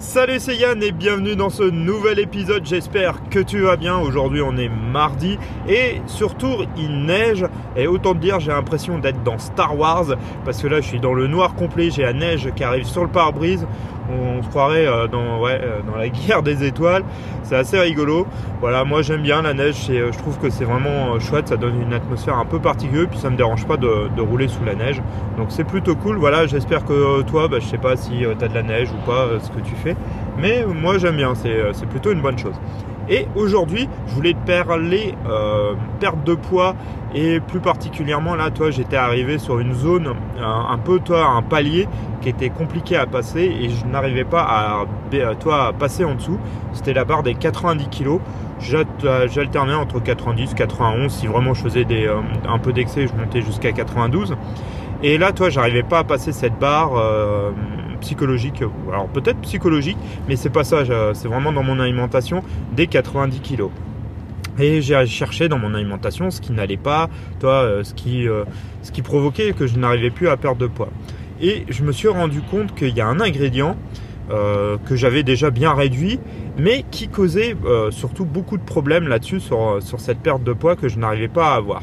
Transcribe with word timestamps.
Salut 0.00 0.40
c'est 0.40 0.56
Yann 0.56 0.82
et 0.82 0.92
bienvenue 0.92 1.36
dans 1.36 1.50
ce 1.50 1.62
nouvel 1.62 2.20
épisode, 2.20 2.64
j'espère 2.64 3.22
que 3.28 3.38
tu 3.38 3.60
vas 3.60 3.76
bien. 3.76 3.98
Aujourd'hui 3.98 4.40
on 4.40 4.56
est 4.56 4.70
mardi 4.70 5.38
et 5.68 6.00
surtout 6.06 6.64
il 6.78 7.04
neige. 7.04 7.44
Et 7.76 7.86
autant 7.86 8.14
te 8.14 8.18
dire 8.18 8.40
j'ai 8.40 8.50
l'impression 8.50 8.98
d'être 8.98 9.22
dans 9.22 9.38
Star 9.38 9.78
Wars 9.78 10.06
parce 10.46 10.62
que 10.62 10.68
là 10.68 10.80
je 10.80 10.86
suis 10.86 11.00
dans 11.00 11.12
le 11.12 11.26
noir 11.26 11.54
complet, 11.54 11.90
j'ai 11.90 12.00
la 12.00 12.14
neige 12.14 12.50
qui 12.56 12.64
arrive 12.64 12.86
sur 12.86 13.04
le 13.04 13.10
pare-brise 13.10 13.66
on 14.10 14.42
se 14.42 14.48
croirait 14.48 14.86
euh, 14.86 15.06
euh, 15.06 15.80
dans 15.86 15.96
la 15.96 16.08
guerre 16.26 16.42
des 16.42 16.64
étoiles. 16.64 17.02
C'est 17.42 17.56
assez 17.56 17.78
rigolo. 17.78 18.26
Voilà, 18.60 18.84
moi 18.84 19.02
j'aime 19.02 19.22
bien 19.22 19.42
la 19.42 19.54
neige, 19.54 19.86
je 19.88 20.18
trouve 20.18 20.38
que 20.38 20.50
c'est 20.50 20.64
vraiment 20.64 21.14
euh, 21.14 21.20
chouette, 21.20 21.48
ça 21.48 21.56
donne 21.56 21.80
une 21.80 21.92
atmosphère 21.92 22.36
un 22.38 22.44
peu 22.44 22.60
particulière, 22.60 23.08
puis 23.08 23.18
ça 23.18 23.30
me 23.30 23.36
dérange 23.36 23.66
pas 23.66 23.76
de, 23.76 24.20
rouler 24.20 24.48
sous 24.48 24.64
la 24.64 24.74
neige. 24.74 25.02
Donc 25.38 25.46
c'est 25.50 25.64
plutôt 25.64 25.96
cool. 25.96 26.16
Voilà, 26.16 26.46
j'espère 26.46 26.84
que 26.84 27.22
toi, 27.22 27.48
bah, 27.48 27.58
je 27.60 27.66
sais 27.66 27.78
pas 27.78 27.96
si 27.96 28.10
tu 28.18 28.44
as 28.44 28.48
de 28.48 28.54
la 28.54 28.62
neige 28.62 28.90
ou 28.92 29.06
pas, 29.06 29.26
ce 29.40 29.50
que 29.50 29.60
tu 29.60 29.74
fais. 29.74 29.96
Mais 30.38 30.64
moi 30.66 30.98
j'aime 30.98 31.16
bien, 31.16 31.34
c'est 31.34 31.88
plutôt 31.88 32.12
une 32.12 32.22
bonne 32.22 32.38
chose. 32.38 32.54
Et 33.10 33.26
aujourd'hui, 33.34 33.88
je 34.06 34.14
voulais 34.14 34.34
te 34.34 34.62
parler 34.64 35.14
euh, 35.28 35.74
perte 35.98 36.22
de 36.24 36.34
poids 36.34 36.76
et 37.12 37.40
plus 37.40 37.58
particulièrement 37.58 38.36
là, 38.36 38.52
toi, 38.52 38.70
j'étais 38.70 38.96
arrivé 38.96 39.38
sur 39.38 39.58
une 39.58 39.74
zone 39.74 40.14
un, 40.40 40.78
peu, 40.78 41.00
toi, 41.00 41.26
un 41.26 41.42
palier 41.42 41.88
qui 42.20 42.28
était 42.28 42.50
compliqué 42.50 42.96
à 42.96 43.06
passer 43.06 43.40
et 43.40 43.68
je 43.68 43.84
n'arrivais 43.84 43.99
pas 44.24 44.42
à, 44.42 45.34
toi, 45.34 45.72
passer 45.78 46.04
en 46.04 46.14
dessous. 46.14 46.38
C'était 46.72 46.92
la 46.92 47.04
barre 47.04 47.22
des 47.22 47.34
90 47.34 47.88
kg. 47.88 48.18
J'alternais 48.60 49.74
entre 49.74 50.00
90 50.00 50.54
91. 50.54 51.10
Si 51.12 51.26
vraiment 51.26 51.54
je 51.54 51.62
faisais 51.62 51.84
des, 51.84 52.06
euh, 52.06 52.20
un 52.48 52.58
peu 52.58 52.72
d'excès, 52.72 53.06
je 53.06 53.14
montais 53.14 53.42
jusqu'à 53.42 53.72
92. 53.72 54.36
Et 55.02 55.18
là, 55.18 55.32
toi, 55.32 55.48
j'arrivais 55.48 55.82
pas 55.82 56.00
à 56.00 56.04
passer 56.04 56.32
cette 56.32 56.58
barre. 56.58 56.92
Euh, 56.96 57.50
psychologique, 58.00 58.62
alors 58.90 59.08
peut-être 59.08 59.38
psychologique, 59.40 59.98
mais 60.26 60.34
c'est 60.34 60.48
pas 60.48 60.64
ça, 60.64 60.84
c'est 61.12 61.28
vraiment 61.28 61.52
dans 61.52 61.62
mon 61.62 61.78
alimentation 61.78 62.42
des 62.72 62.86
90 62.86 63.40
kg. 63.40 63.64
Et 64.58 64.82
j'ai 64.82 65.06
cherché 65.06 65.48
dans 65.48 65.58
mon 65.58 65.74
alimentation 65.74 66.30
ce 66.30 66.40
qui 66.40 66.52
n'allait 66.52 66.76
pas, 66.76 67.08
toi, 67.38 67.62
euh, 67.62 67.84
ce 67.84 67.94
qui, 67.94 68.28
euh, 68.28 68.44
ce 68.82 68.92
qui 68.92 69.00
provoquait 69.00 69.52
que 69.52 69.66
je 69.66 69.78
n'arrivais 69.78 70.10
plus 70.10 70.28
à 70.28 70.36
perdre 70.36 70.60
de 70.60 70.66
poids. 70.66 70.90
Et 71.40 71.64
je 71.68 71.82
me 71.82 71.92
suis 71.92 72.08
rendu 72.08 72.40
compte 72.42 72.74
qu'il 72.74 72.96
y 72.96 73.00
a 73.00 73.06
un 73.06 73.20
ingrédient 73.20 73.76
euh, 74.30 74.76
que 74.86 74.96
j'avais 74.96 75.22
déjà 75.22 75.50
bien 75.50 75.72
réduit, 75.72 76.20
mais 76.58 76.84
qui 76.90 77.08
causait 77.08 77.56
surtout 77.90 78.24
beaucoup 78.24 78.58
de 78.58 78.62
problèmes 78.62 79.08
là-dessus 79.08 79.40
sur, 79.40 79.80
cette 79.98 80.18
perte 80.18 80.44
de 80.44 80.52
poids 80.52 80.76
que 80.76 80.88
je 80.88 80.98
n'arrivais 80.98 81.28
pas 81.28 81.52
à 81.52 81.56
avoir. 81.56 81.82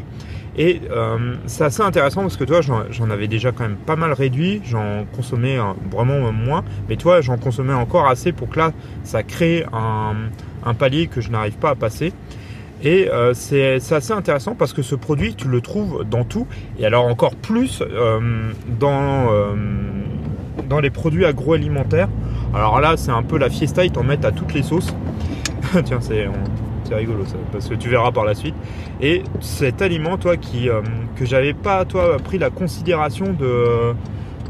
Et 0.58 0.82
euh, 0.90 1.36
c'est 1.46 1.64
assez 1.64 1.84
intéressant 1.84 2.22
parce 2.22 2.36
que 2.36 2.44
toi, 2.44 2.62
j'en 2.62 3.10
avais 3.12 3.28
déjà 3.28 3.52
quand 3.52 3.64
même 3.64 3.78
pas 3.78 3.96
mal 3.96 4.12
réduit, 4.12 4.62
j'en 4.66 5.06
consommais 5.16 5.60
euh, 5.60 5.74
vraiment 5.92 6.32
moins, 6.32 6.64
mais 6.90 6.96
toi, 6.96 7.22
j'en 7.22 7.38
consommais 7.38 7.74
encore 7.74 8.08
assez 8.08 8.32
pour 8.32 8.50
que 8.50 8.58
là, 8.58 8.72
ça 9.04 9.22
crée 9.22 9.66
un, 9.72 10.74
palier 10.74 11.08
que 11.08 11.22
je 11.22 11.30
n'arrive 11.30 11.58
pas 11.58 11.70
à 11.70 11.76
passer. 11.76 12.12
Et 12.84 13.10
euh, 13.10 13.34
c'est 13.34 13.76
assez 13.76 14.12
intéressant 14.12 14.56
parce 14.56 14.74
que 14.74 14.82
ce 14.82 14.96
produit, 14.96 15.36
tu 15.36 15.48
le 15.48 15.62
trouves 15.62 16.06
dans 16.10 16.24
tout, 16.24 16.48
et 16.80 16.86
alors 16.86 17.06
encore 17.06 17.36
plus 17.36 17.84
dans, 18.80 19.32
dans 20.70 20.80
les 20.80 20.90
produits 20.90 21.26
agroalimentaires. 21.26 22.10
Alors 22.54 22.80
là, 22.80 22.96
c'est 22.98 23.12
un 23.12 23.24
peu 23.24 23.38
la 23.38 23.50
fiesta, 23.50 23.84
ils 23.86 23.92
t'en 23.92 24.04
mettent 24.04 24.26
à 24.26 24.32
toutes 24.32 24.54
les 24.54 24.64
sauces. 24.64 24.94
Tiens, 25.84 26.00
c'est 26.02 26.28
rigolo 26.96 27.26
ça, 27.26 27.36
parce 27.52 27.68
que 27.68 27.76
tu 27.76 27.90
verras 27.90 28.12
par 28.12 28.26
la 28.26 28.34
suite. 28.34 28.56
Et 29.02 29.24
cet 29.40 29.82
aliment, 29.82 30.18
toi, 30.18 30.38
qui 30.38 30.70
euh, 30.70 30.82
que 31.16 31.26
j'avais 31.26 31.54
pas, 31.54 31.86
toi, 31.86 32.18
pris 32.24 32.38
la 32.38 32.50
considération 32.50 33.34
de, 33.34 33.94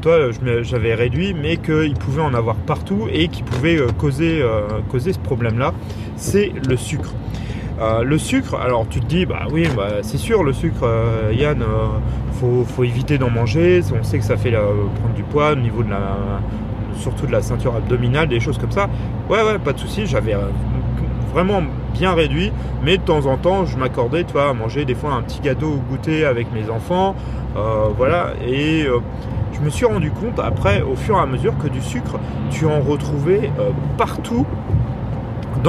toi, 0.01 0.29
j'avais 0.61 0.93
réduit, 0.93 1.33
mais 1.33 1.57
qu'il 1.57 1.93
pouvait 1.93 2.21
en 2.21 2.33
avoir 2.33 2.55
partout 2.55 3.07
et 3.11 3.27
qui 3.27 3.43
pouvait 3.43 3.79
euh, 3.79 3.87
causer, 3.97 4.41
euh, 4.41 4.61
causer 4.89 5.13
ce 5.13 5.19
problème-là, 5.19 5.73
c'est 6.15 6.51
le 6.67 6.77
sucre. 6.77 7.13
Le 7.79 8.17
sucre, 8.17 8.55
alors 8.55 8.87
tu 8.89 8.99
te 8.99 9.05
dis, 9.05 9.25
bah 9.25 9.47
oui, 9.51 9.67
bah, 9.75 10.01
c'est 10.01 10.17
sûr, 10.17 10.43
le 10.43 10.53
sucre, 10.53 10.87
Yann, 11.31 11.63
faut, 12.33 12.63
faut, 12.65 12.83
éviter 12.83 13.17
d'en 13.17 13.29
manger. 13.29 13.81
On 13.99 14.03
sait 14.03 14.17
que 14.19 14.25
ça 14.25 14.37
fait 14.37 14.51
prendre 14.51 15.13
du 15.15 15.23
poids 15.23 15.51
au 15.51 15.55
niveau 15.55 15.83
de 15.83 15.89
la, 15.89 16.17
surtout 16.95 17.27
de 17.27 17.31
la 17.31 17.41
ceinture 17.41 17.75
abdominale, 17.75 18.27
des 18.27 18.39
choses 18.39 18.57
comme 18.57 18.71
ça. 18.71 18.89
Ouais, 19.29 19.43
ouais, 19.43 19.59
pas 19.59 19.73
de 19.73 19.79
souci. 19.79 20.05
J'avais 20.05 20.35
vraiment 21.37 21.61
bien 21.93 22.13
réduit, 22.13 22.51
mais 22.83 22.97
de 22.97 23.03
temps 23.03 23.25
en 23.25 23.37
temps, 23.37 23.65
je 23.65 23.77
m'accordais, 23.77 24.23
tu 24.23 24.33
vois, 24.33 24.49
à 24.49 24.53
manger 24.53 24.85
des 24.85 24.95
fois 24.95 25.13
un 25.13 25.21
petit 25.21 25.39
gâteau 25.39 25.67
au 25.67 25.77
goûter 25.77 26.25
avec 26.25 26.51
mes 26.51 26.69
enfants, 26.69 27.15
euh, 27.55 27.89
voilà, 27.95 28.33
et 28.45 28.85
euh, 28.85 28.99
je 29.53 29.59
me 29.61 29.69
suis 29.69 29.85
rendu 29.85 30.11
compte 30.11 30.39
après, 30.39 30.81
au 30.81 30.95
fur 30.95 31.15
et 31.17 31.19
à 31.19 31.25
mesure, 31.25 31.57
que 31.57 31.67
du 31.67 31.81
sucre, 31.81 32.19
tu 32.51 32.65
en 32.65 32.79
retrouvais 32.79 33.51
euh, 33.59 33.69
partout 33.97 34.45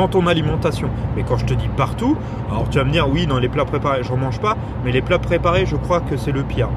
ton 0.06 0.28
alimentation. 0.28 0.88
Mais 1.16 1.24
quand 1.24 1.38
je 1.38 1.46
te 1.46 1.54
dis 1.54 1.68
partout, 1.76 2.16
alors 2.50 2.68
tu 2.68 2.78
vas 2.78 2.84
me 2.84 2.92
dire 2.92 3.08
oui 3.10 3.26
dans 3.26 3.40
les 3.40 3.48
plats 3.48 3.64
préparés, 3.64 4.04
je 4.04 4.10
n'en 4.10 4.18
mange 4.18 4.38
pas, 4.38 4.56
mais 4.84 4.92
les 4.92 5.02
plats 5.02 5.18
préparés, 5.18 5.66
je 5.66 5.74
crois 5.74 6.00
que 6.00 6.16
c'est 6.16 6.32
le 6.32 6.42
pire. 6.42 6.68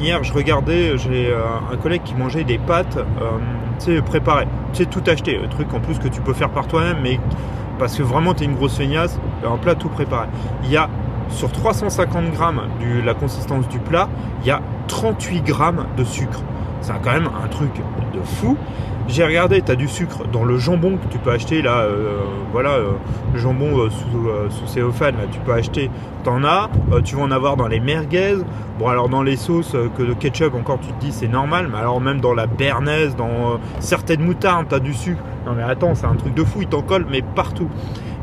hier, 0.00 0.22
je 0.22 0.32
regardais, 0.32 0.98
j'ai 0.98 1.32
un 1.72 1.76
collègue 1.76 2.02
qui 2.04 2.14
mangeait 2.14 2.44
des 2.44 2.58
pâtes, 2.58 2.98
tu 3.78 3.84
sais, 3.84 4.02
préparées, 4.02 4.46
tu 4.72 4.82
sais, 4.82 4.86
tout 4.86 5.02
acheté, 5.06 5.40
un 5.42 5.48
truc 5.48 5.72
en 5.72 5.80
plus 5.80 5.98
que 5.98 6.08
tu 6.08 6.20
peux 6.20 6.34
faire 6.34 6.50
par 6.50 6.66
toi-même, 6.66 6.98
mais 7.02 7.18
parce 7.78 7.96
que 7.96 8.02
vraiment 8.02 8.34
tu 8.34 8.42
es 8.42 8.46
une 8.46 8.54
grosse 8.54 8.76
feignasse, 8.76 9.18
un 9.46 9.56
plat 9.56 9.74
tout 9.74 9.88
préparé. 9.88 10.26
Il 10.64 10.70
y 10.70 10.76
a 10.76 10.88
sur 11.30 11.50
350 11.50 12.32
grammes 12.32 12.62
de 12.80 13.04
la 13.04 13.14
consistance 13.14 13.68
du 13.68 13.78
plat, 13.78 14.08
il 14.42 14.48
y 14.48 14.50
a 14.50 14.60
38 14.88 15.42
grammes 15.42 15.86
de 15.96 16.04
sucre. 16.04 16.42
C'est 16.80 16.92
quand 17.02 17.12
même 17.12 17.28
un 17.42 17.48
truc 17.48 17.72
de 18.14 18.20
fou. 18.22 18.56
J'ai 19.08 19.24
regardé, 19.24 19.62
tu 19.62 19.70
as 19.70 19.76
du 19.76 19.86
sucre 19.86 20.26
dans 20.32 20.44
le 20.44 20.58
jambon 20.58 20.96
que 20.96 21.06
tu 21.12 21.18
peux 21.18 21.30
acheter 21.30 21.62
là, 21.62 21.82
euh, 21.82 22.18
voilà, 22.50 22.70
euh, 22.70 22.90
le 23.32 23.38
jambon 23.38 23.78
euh, 23.78 23.88
sous, 23.88 24.28
sous 24.50 24.66
céophane, 24.66 25.14
tu 25.30 25.38
peux 25.38 25.52
acheter, 25.52 25.90
t'en 26.24 26.42
as, 26.42 26.68
tu 27.04 27.14
vas 27.14 27.22
en 27.22 27.30
avoir 27.30 27.56
dans 27.56 27.68
les 27.68 27.78
merguez, 27.78 28.38
bon 28.80 28.88
alors 28.88 29.08
dans 29.08 29.22
les 29.22 29.36
sauces 29.36 29.76
que 29.96 30.02
de 30.02 30.12
ketchup 30.12 30.54
encore 30.54 30.80
tu 30.80 30.88
te 30.88 31.00
dis 31.00 31.12
c'est 31.12 31.28
normal, 31.28 31.68
mais 31.70 31.78
alors 31.78 32.00
même 32.00 32.20
dans 32.20 32.34
la 32.34 32.48
bernaise, 32.48 33.14
dans 33.14 33.60
certaines 33.78 34.22
moutardes, 34.22 34.66
tu 34.68 34.74
as 34.74 34.80
du 34.80 34.92
sucre, 34.92 35.22
non 35.46 35.52
mais 35.54 35.62
attends, 35.62 35.94
c'est 35.94 36.06
un 36.06 36.16
truc 36.16 36.34
de 36.34 36.42
fou, 36.42 36.62
il 36.62 36.68
t'en 36.68 36.82
colle, 36.82 37.06
mais 37.08 37.22
partout. 37.22 37.70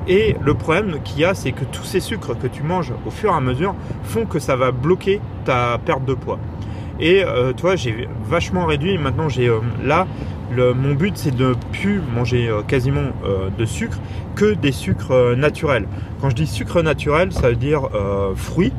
Et 0.09 0.35
le 0.41 0.53
problème 0.53 0.97
qu'il 1.01 1.21
y 1.21 1.25
a, 1.25 1.33
c'est 1.33 1.53
que 1.53 1.63
tous 1.63 1.85
ces 1.85 2.01
sucres 2.01 2.37
que 2.37 2.47
tu 2.47 2.61
manges 2.61 2.91
au 3.07 3.09
fur 3.09 3.31
et 3.31 3.35
à 3.35 3.39
mesure 3.39 3.73
font 4.03 4.25
que 4.25 4.37
ça 4.37 4.57
va 4.57 4.71
bloquer 4.71 5.21
ta 5.45 5.77
perte 5.77 6.03
de 6.03 6.13
poids. 6.13 6.39
Et 6.99 7.23
toi, 7.57 7.75
j'ai 7.75 8.07
vachement 8.25 8.65
réduit. 8.65 8.97
Maintenant, 8.97 9.27
j'ai 9.27 9.51
là, 9.83 10.05
mon 10.73 10.93
but, 10.93 11.17
c'est 11.17 11.35
de 11.35 11.49
ne 11.49 11.53
plus 11.71 12.01
manger 12.13 12.49
euh, 12.49 12.61
quasiment 12.61 13.11
de 13.57 13.65
sucre 13.65 13.97
que 14.35 14.53
des 14.53 14.71
sucres 14.71 15.35
naturels. 15.35 15.87
Quand 16.21 16.29
je 16.29 16.35
dis 16.35 16.47
sucre 16.47 16.81
naturel, 16.81 17.31
ça 17.31 17.49
veut 17.49 17.55
dire 17.55 17.89
fruits 18.35 18.73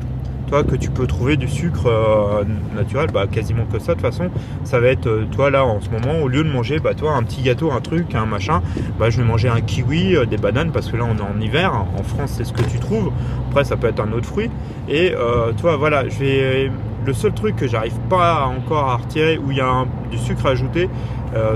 toi 0.47 0.63
que 0.63 0.75
tu 0.75 0.89
peux 0.89 1.07
trouver 1.07 1.37
du 1.37 1.47
sucre 1.47 1.87
euh, 1.87 2.43
naturel, 2.75 3.09
bah 3.11 3.25
quasiment 3.27 3.65
que 3.65 3.79
ça 3.79 3.93
de 3.95 3.99
toute 3.99 4.01
façon. 4.01 4.29
Ça 4.63 4.79
va 4.79 4.87
être 4.87 5.07
euh, 5.07 5.25
toi 5.31 5.49
là 5.49 5.65
en 5.65 5.81
ce 5.81 5.89
moment 5.89 6.19
au 6.21 6.27
lieu 6.27 6.43
de 6.43 6.49
manger 6.49 6.79
bah 6.79 6.93
toi 6.93 7.13
un 7.13 7.23
petit 7.23 7.41
gâteau, 7.41 7.71
un 7.71 7.81
truc, 7.81 8.15
un 8.15 8.25
machin, 8.25 8.61
bah 8.99 9.09
je 9.09 9.17
vais 9.17 9.27
manger 9.27 9.49
un 9.49 9.61
kiwi, 9.61 10.15
euh, 10.15 10.25
des 10.25 10.37
bananes 10.37 10.71
parce 10.71 10.89
que 10.89 10.97
là 10.97 11.05
on 11.09 11.17
est 11.17 11.21
en 11.21 11.39
hiver. 11.39 11.73
En 11.97 12.03
France 12.03 12.35
c'est 12.37 12.43
ce 12.43 12.53
que 12.53 12.63
tu 12.63 12.79
trouves. 12.79 13.11
Après 13.49 13.63
ça 13.63 13.77
peut 13.77 13.87
être 13.87 13.99
un 13.99 14.11
autre 14.11 14.27
fruit. 14.27 14.49
Et 14.87 15.13
toi 15.57 15.77
voilà, 15.77 16.07
je 16.07 16.19
vais 16.19 16.71
le 17.05 17.13
seul 17.13 17.33
truc 17.33 17.55
que 17.55 17.67
j'arrive 17.67 17.97
pas 18.09 18.45
encore 18.45 18.89
à 18.89 18.97
retirer 18.97 19.37
où 19.37 19.51
il 19.51 19.57
y 19.57 19.61
a 19.61 19.85
du 20.11 20.17
sucre 20.17 20.45
ajouté, 20.45 20.89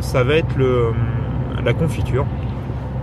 ça 0.02 0.24
va 0.24 0.36
être 0.36 0.56
le, 0.58 0.92
la 1.64 1.74
confiture. 1.74 2.26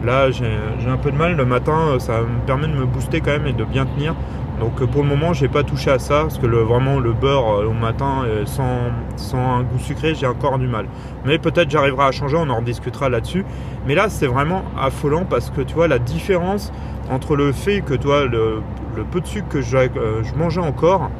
Là, 0.04 0.30
j'ai 0.30 0.46
un 0.88 0.96
peu 0.98 1.10
de 1.10 1.16
mal 1.16 1.36
le 1.36 1.44
matin, 1.44 1.98
ça 1.98 2.20
me 2.20 2.46
permet 2.46 2.68
de 2.68 2.74
me 2.74 2.86
booster 2.86 3.20
quand 3.20 3.32
même 3.32 3.46
et 3.46 3.52
de 3.52 3.64
bien 3.64 3.86
tenir. 3.86 4.14
Donc 4.60 4.80
euh, 4.80 4.86
pour 4.86 5.02
le 5.02 5.08
moment, 5.08 5.32
j'ai 5.32 5.48
pas 5.48 5.62
touché 5.62 5.90
à 5.90 5.98
ça 5.98 6.22
parce 6.22 6.38
que 6.38 6.46
le, 6.46 6.58
vraiment 6.58 6.98
le 6.98 7.12
beurre 7.12 7.60
euh, 7.60 7.66
au 7.66 7.72
matin 7.72 8.22
euh, 8.24 8.46
sans, 8.46 9.38
un 9.38 9.62
goût 9.62 9.78
sucré, 9.78 10.14
j'ai 10.14 10.26
encore 10.26 10.58
du 10.58 10.66
mal. 10.66 10.86
Mais 11.24 11.38
peut-être 11.38 11.70
j'arriverai 11.70 12.04
à 12.04 12.12
changer, 12.12 12.36
on 12.36 12.48
en 12.48 12.56
rediscutera 12.56 13.08
là-dessus. 13.08 13.44
Mais 13.86 13.94
là, 13.94 14.08
c'est 14.08 14.26
vraiment 14.26 14.62
affolant 14.80 15.24
parce 15.24 15.50
que 15.50 15.60
tu 15.60 15.74
vois 15.74 15.88
la 15.88 15.98
différence 15.98 16.72
entre 17.10 17.36
le 17.36 17.52
fait 17.52 17.82
que 17.82 17.94
toi 17.94 18.24
le, 18.24 18.62
peu 19.10 19.20
de 19.20 19.26
sucre 19.26 19.48
que 19.48 19.60
je 19.60 20.34
mangeais 20.36 20.60
encore, 20.60 21.10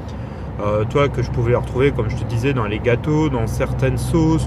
toi 0.90 1.08
que 1.08 1.22
je 1.22 1.30
pouvais 1.30 1.54
retrouver 1.54 1.92
comme 1.92 2.08
je 2.10 2.16
te 2.16 2.24
disais 2.24 2.52
dans 2.52 2.66
les 2.66 2.78
gâteaux, 2.78 3.28
dans 3.28 3.46
certaines 3.46 3.98
sauces, 3.98 4.46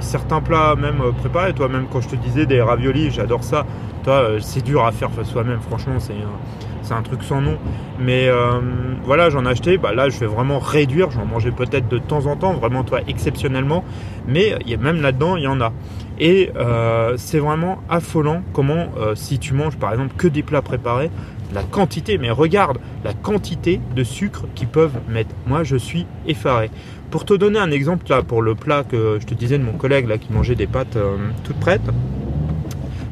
certains 0.00 0.40
plats 0.40 0.74
même 0.76 1.00
préparés. 1.18 1.52
Toi 1.52 1.68
même 1.68 1.86
quand 1.92 2.00
je 2.00 2.08
te 2.08 2.16
disais 2.16 2.46
des 2.46 2.60
raviolis, 2.60 3.10
j'adore 3.10 3.44
ça. 3.44 3.66
Toi 4.06 4.38
c'est 4.40 4.64
dur 4.64 4.86
à 4.86 4.92
faire 4.92 5.10
soi-même. 5.24 5.60
Franchement 5.60 5.98
c'est 5.98 6.94
un 6.94 7.02
truc 7.02 7.22
sans 7.22 7.40
nom. 7.40 7.58
Mais 7.98 8.28
euh, 8.28 8.60
voilà, 9.02 9.28
j'en 9.28 9.44
ai 9.44 9.48
acheté. 9.48 9.76
Bah, 9.76 9.92
là, 9.92 10.08
je 10.08 10.18
vais 10.20 10.26
vraiment 10.26 10.60
réduire. 10.60 11.10
J'en 11.10 11.26
mangeais 11.26 11.50
peut-être 11.50 11.88
de 11.88 11.98
temps 11.98 12.26
en 12.26 12.36
temps, 12.36 12.54
vraiment 12.54 12.84
toi 12.84 13.00
exceptionnellement. 13.08 13.84
Mais 14.28 14.54
y 14.64 14.74
a 14.74 14.76
même 14.76 15.02
là-dedans, 15.02 15.36
il 15.36 15.42
y 15.42 15.48
en 15.48 15.60
a. 15.60 15.72
Et 16.18 16.50
euh, 16.56 17.14
c'est 17.16 17.40
vraiment 17.40 17.82
affolant 17.88 18.42
comment, 18.52 18.86
si 19.14 19.38
tu 19.38 19.52
manges 19.52 19.76
par 19.76 19.90
exemple 19.92 20.14
que 20.16 20.28
des 20.28 20.42
plats 20.44 20.62
préparés, 20.62 21.10
la 21.52 21.62
quantité, 21.62 22.18
mais 22.18 22.30
regarde 22.30 22.78
la 23.04 23.12
quantité 23.12 23.80
de 23.94 24.04
sucre 24.04 24.44
qu'ils 24.54 24.68
peuvent 24.68 24.98
mettre. 25.08 25.34
Moi, 25.46 25.64
je 25.64 25.76
suis 25.76 26.06
effaré. 26.26 26.70
Pour 27.10 27.24
te 27.24 27.34
donner 27.34 27.58
un 27.58 27.70
exemple, 27.72 28.04
là, 28.08 28.22
pour 28.22 28.42
le 28.42 28.54
plat 28.54 28.84
que 28.84 29.18
je 29.20 29.26
te 29.26 29.34
disais 29.34 29.58
de 29.58 29.64
mon 29.64 29.72
collègue 29.72 30.08
là, 30.08 30.18
qui 30.18 30.32
mangeait 30.32 30.54
des 30.54 30.68
pâtes 30.68 30.96
toutes 31.44 31.58
prêtes, 31.58 31.90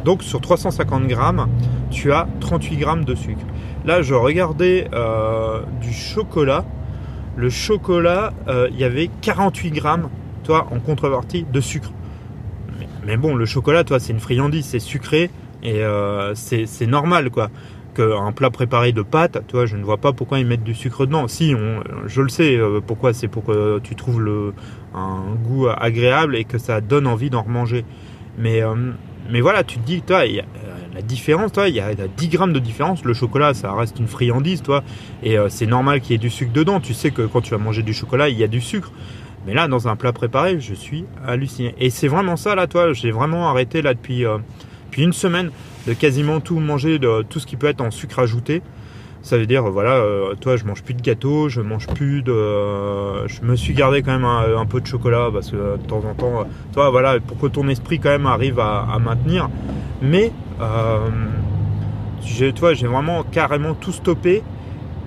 donc 0.04 0.22
sur 0.22 0.40
350 0.40 1.06
grammes, 1.06 1.48
tu 1.90 2.12
as 2.12 2.28
38 2.40 2.76
grammes 2.76 3.04
de 3.04 3.14
sucre. 3.14 3.44
Là, 3.84 4.02
je 4.02 4.14
regardais 4.14 4.88
euh, 4.94 5.60
du 5.80 5.92
chocolat. 5.92 6.64
Le 7.36 7.50
chocolat, 7.50 8.32
euh, 8.48 8.68
il 8.72 8.78
y 8.78 8.84
avait 8.84 9.10
48 9.22 9.70
grammes, 9.72 10.08
toi, 10.44 10.68
en 10.70 10.78
contrepartie 10.78 11.44
de 11.50 11.60
sucre. 11.60 11.90
Mais, 13.06 13.16
bon, 13.16 13.34
le 13.34 13.44
chocolat, 13.44 13.84
toi, 13.84 13.98
c'est 13.98 14.12
une 14.12 14.20
friandise, 14.20 14.64
c'est 14.64 14.78
sucré 14.78 15.30
et 15.62 15.82
euh, 15.82 16.34
c'est 16.34 16.86
normal, 16.86 17.30
quoi. 17.30 17.50
Qu'un 17.94 18.32
plat 18.32 18.50
préparé 18.50 18.92
de 18.92 19.02
pâtes, 19.02 19.46
toi, 19.46 19.66
je 19.66 19.76
ne 19.76 19.84
vois 19.84 19.98
pas 19.98 20.12
pourquoi 20.12 20.40
ils 20.40 20.46
mettent 20.46 20.64
du 20.64 20.74
sucre 20.74 21.06
dedans. 21.06 21.28
Si, 21.28 21.54
je 22.06 22.22
le 22.22 22.28
sais, 22.28 22.58
pourquoi 22.86 23.12
c'est 23.12 23.28
pour 23.28 23.44
que 23.44 23.78
tu 23.84 23.94
trouves 23.94 24.52
un 24.94 25.34
goût 25.44 25.68
agréable 25.68 26.34
et 26.34 26.44
que 26.44 26.58
ça 26.58 26.80
donne 26.80 27.06
envie 27.06 27.30
d'en 27.30 27.42
remanger. 27.42 27.84
Mais 28.36 28.62
mais 29.30 29.40
voilà, 29.40 29.64
tu 29.64 29.78
te 29.78 29.86
dis, 29.86 30.02
toi, 30.02 30.26
il 30.26 30.36
y 30.36 30.40
a, 30.40 30.42
euh, 30.42 30.74
la 30.94 31.02
différence, 31.02 31.52
toi, 31.52 31.68
il 31.68 31.74
y, 31.74 31.80
a, 31.80 31.92
10 31.94 32.28
grammes 32.28 32.52
de 32.52 32.58
différence. 32.58 33.04
Le 33.04 33.14
chocolat, 33.14 33.54
ça 33.54 33.72
reste 33.72 33.98
une 33.98 34.06
friandise, 34.06 34.62
toi, 34.62 34.82
et 35.22 35.38
euh, 35.38 35.48
c'est 35.48 35.66
normal 35.66 36.00
qu'il 36.00 36.12
y 36.12 36.14
ait 36.14 36.18
du 36.18 36.30
sucre 36.30 36.52
dedans. 36.52 36.80
Tu 36.80 36.94
sais 36.94 37.10
que 37.10 37.22
quand 37.22 37.40
tu 37.40 37.50
vas 37.50 37.58
manger 37.58 37.82
du 37.82 37.92
chocolat, 37.92 38.28
il 38.28 38.38
y 38.38 38.44
a 38.44 38.48
du 38.48 38.60
sucre. 38.60 38.92
Mais 39.46 39.54
là, 39.54 39.68
dans 39.68 39.88
un 39.88 39.96
plat 39.96 40.12
préparé, 40.12 40.58
je 40.60 40.74
suis 40.74 41.04
halluciné. 41.26 41.74
Et 41.78 41.90
c'est 41.90 42.08
vraiment 42.08 42.36
ça, 42.36 42.54
là, 42.54 42.66
toi, 42.66 42.92
j'ai 42.92 43.10
vraiment 43.10 43.48
arrêté 43.48 43.82
là 43.82 43.94
depuis, 43.94 44.24
euh, 44.24 44.38
une 44.96 45.12
semaine 45.12 45.50
de 45.88 45.92
quasiment 45.92 46.40
tout 46.40 46.60
manger, 46.60 47.00
de 47.00 47.24
tout 47.28 47.40
ce 47.40 47.46
qui 47.46 47.56
peut 47.56 47.66
être 47.66 47.80
en 47.80 47.90
sucre 47.90 48.20
ajouté. 48.20 48.62
Ça 49.24 49.38
veut 49.38 49.46
dire, 49.46 49.62
voilà, 49.62 49.92
euh, 49.92 50.34
toi, 50.34 50.58
je 50.58 50.66
mange 50.66 50.82
plus 50.82 50.92
de 50.92 51.00
gâteau, 51.00 51.48
je 51.48 51.62
mange 51.62 51.86
plus 51.86 52.20
de. 52.20 52.30
Euh, 52.30 53.26
je 53.26 53.40
me 53.40 53.56
suis 53.56 53.72
gardé 53.72 54.02
quand 54.02 54.12
même 54.12 54.26
un, 54.26 54.66
peu 54.66 54.82
de 54.82 54.86
chocolat 54.86 55.30
parce 55.32 55.50
que 55.50 55.78
de 55.78 55.86
temps 55.86 56.02
en 56.04 56.12
temps, 56.12 56.40
euh, 56.40 56.44
toi, 56.74 56.90
voilà, 56.90 57.18
pour 57.20 57.38
que 57.38 57.46
ton 57.46 57.66
esprit 57.68 57.98
quand 57.98 58.10
même 58.10 58.26
arrive 58.26 58.60
à, 58.60 58.98
maintenir. 59.00 59.48
Mais, 60.02 60.30
j'ai, 62.22 62.52
toi, 62.52 62.74
j'ai 62.74 62.86
vraiment 62.86 63.22
carrément 63.22 63.72
tout 63.72 63.92
stoppé. 63.92 64.42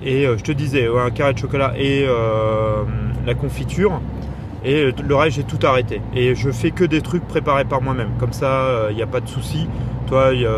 Et 0.02 0.24
je 0.24 0.42
te 0.42 0.50
disais, 0.50 0.88
un 0.88 1.10
carré 1.10 1.34
de 1.34 1.38
chocolat 1.38 1.74
et 1.78 2.04
la 3.24 3.34
confiture. 3.34 4.00
Et 4.64 4.90
le 4.90 5.14
reste, 5.14 5.36
j'ai 5.36 5.44
tout 5.44 5.64
arrêté. 5.64 6.02
Et 6.12 6.34
je 6.34 6.50
fais 6.50 6.72
que 6.72 6.82
des 6.82 7.02
trucs 7.02 7.26
préparés 7.28 7.64
par 7.64 7.82
moi-même. 7.82 8.10
Comme 8.18 8.32
ça, 8.32 8.88
il 8.90 8.96
n'y 8.96 9.02
a 9.02 9.06
pas 9.06 9.20
de 9.20 9.28
souci. 9.28 9.68
Toi, 10.08 10.30
il 10.34 10.48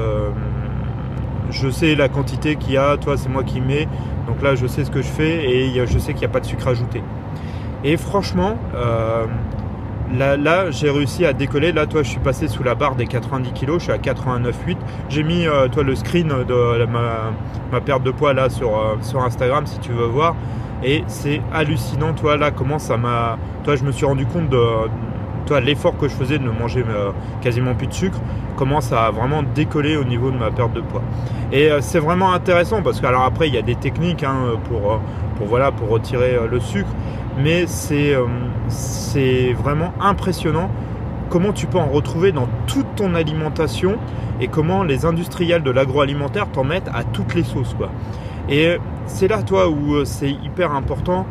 je 1.50 1.68
sais 1.68 1.94
la 1.94 2.08
quantité 2.08 2.56
qu'il 2.56 2.72
y 2.72 2.76
a, 2.76 2.96
toi 2.96 3.16
c'est 3.16 3.28
moi 3.28 3.44
qui 3.44 3.60
mets, 3.60 3.88
donc 4.26 4.42
là 4.42 4.54
je 4.54 4.66
sais 4.66 4.84
ce 4.84 4.90
que 4.90 5.02
je 5.02 5.08
fais 5.08 5.50
et 5.50 5.86
je 5.86 5.98
sais 5.98 6.12
qu'il 6.12 6.20
n'y 6.20 6.26
a 6.26 6.30
pas 6.30 6.40
de 6.40 6.46
sucre 6.46 6.68
ajouté. 6.68 7.02
Et 7.82 7.96
franchement, 7.96 8.58
euh, 8.74 9.26
là, 10.18 10.70
j'ai 10.70 10.90
réussi 10.90 11.24
à 11.24 11.32
décoller. 11.32 11.72
Là, 11.72 11.86
toi, 11.86 12.02
je 12.02 12.10
suis 12.10 12.20
passé 12.20 12.46
sous 12.48 12.62
la 12.62 12.74
barre 12.74 12.94
des 12.94 13.06
90 13.06 13.52
kg, 13.52 13.74
je 13.74 13.84
suis 13.84 13.92
à 13.92 13.98
89,8. 13.98 14.76
J'ai 15.08 15.22
mis 15.22 15.46
euh, 15.46 15.68
toi 15.68 15.82
le 15.82 15.94
screen 15.94 16.28
de 16.28 16.86
ma, 16.86 17.80
perte 17.80 18.02
de 18.02 18.10
poids 18.10 18.34
là 18.34 18.48
euh, 18.60 18.96
sur 19.00 19.22
Instagram 19.22 19.66
si 19.66 19.78
tu 19.78 19.92
veux 19.92 20.06
voir. 20.06 20.36
Et 20.82 21.04
c'est 21.06 21.40
hallucinant, 21.52 22.14
toi 22.14 22.36
là, 22.36 22.50
comment 22.50 22.78
ça 22.78 22.96
m'a. 22.96 23.38
Toi, 23.64 23.76
je 23.76 23.84
me 23.84 23.92
suis 23.92 24.06
rendu 24.06 24.26
compte 24.26 24.48
de, 24.48 24.58
toi, 25.50 25.60
l'effort 25.60 25.96
que 25.98 26.06
je 26.06 26.14
faisais 26.14 26.38
de 26.38 26.44
ne 26.44 26.52
manger 26.52 26.84
quasiment 27.42 27.74
plus 27.74 27.88
de 27.88 27.92
sucre 27.92 28.20
commence 28.54 28.92
à 28.92 29.10
vraiment 29.10 29.42
décoller 29.42 29.96
au 29.96 30.04
niveau 30.04 30.30
de 30.30 30.36
ma 30.36 30.52
perte 30.52 30.72
de 30.74 30.80
poids. 30.80 31.02
Et 31.50 31.72
euh, 31.72 31.80
c'est 31.80 31.98
vraiment 31.98 32.32
intéressant 32.32 32.82
parce 32.82 33.00
que 33.00 33.06
alors 33.06 33.24
après 33.24 33.48
il 33.48 33.54
y 33.56 33.58
a 33.58 33.62
des 33.62 33.74
techniques 33.74 34.22
hein, 34.22 34.36
pour, 34.68 34.92
euh, 34.92 34.96
pour, 35.36 35.48
voilà, 35.48 35.72
pour 35.72 35.88
retirer 35.88 36.36
euh, 36.36 36.46
le 36.46 36.60
sucre, 36.60 36.90
mais 37.36 37.66
c'est 37.66 38.14
c'est 38.68 39.52
vraiment 39.54 39.92
impressionnant 40.00 40.70
comment 41.30 41.52
tu 41.52 41.66
peux 41.66 41.78
en 41.78 41.88
retrouver 41.88 42.30
dans 42.30 42.46
toute 42.68 42.94
ton 42.94 43.16
alimentation 43.16 43.96
et 44.40 44.46
comment 44.46 44.84
les 44.84 45.04
industriels 45.04 45.64
de 45.64 45.72
l'agroalimentaire 45.72 46.46
t'en 46.52 46.62
mettent 46.62 46.90
à 46.94 47.02
toutes 47.02 47.34
les 47.34 47.42
sauces 47.42 47.74
quoi. 47.74 47.90
Et 48.48 48.76
c'est 49.06 49.26
là 49.26 49.42
toi 49.42 49.68
où 49.68 50.04
c'est 50.04 50.30
hyper 50.30 50.72
important 50.72 51.26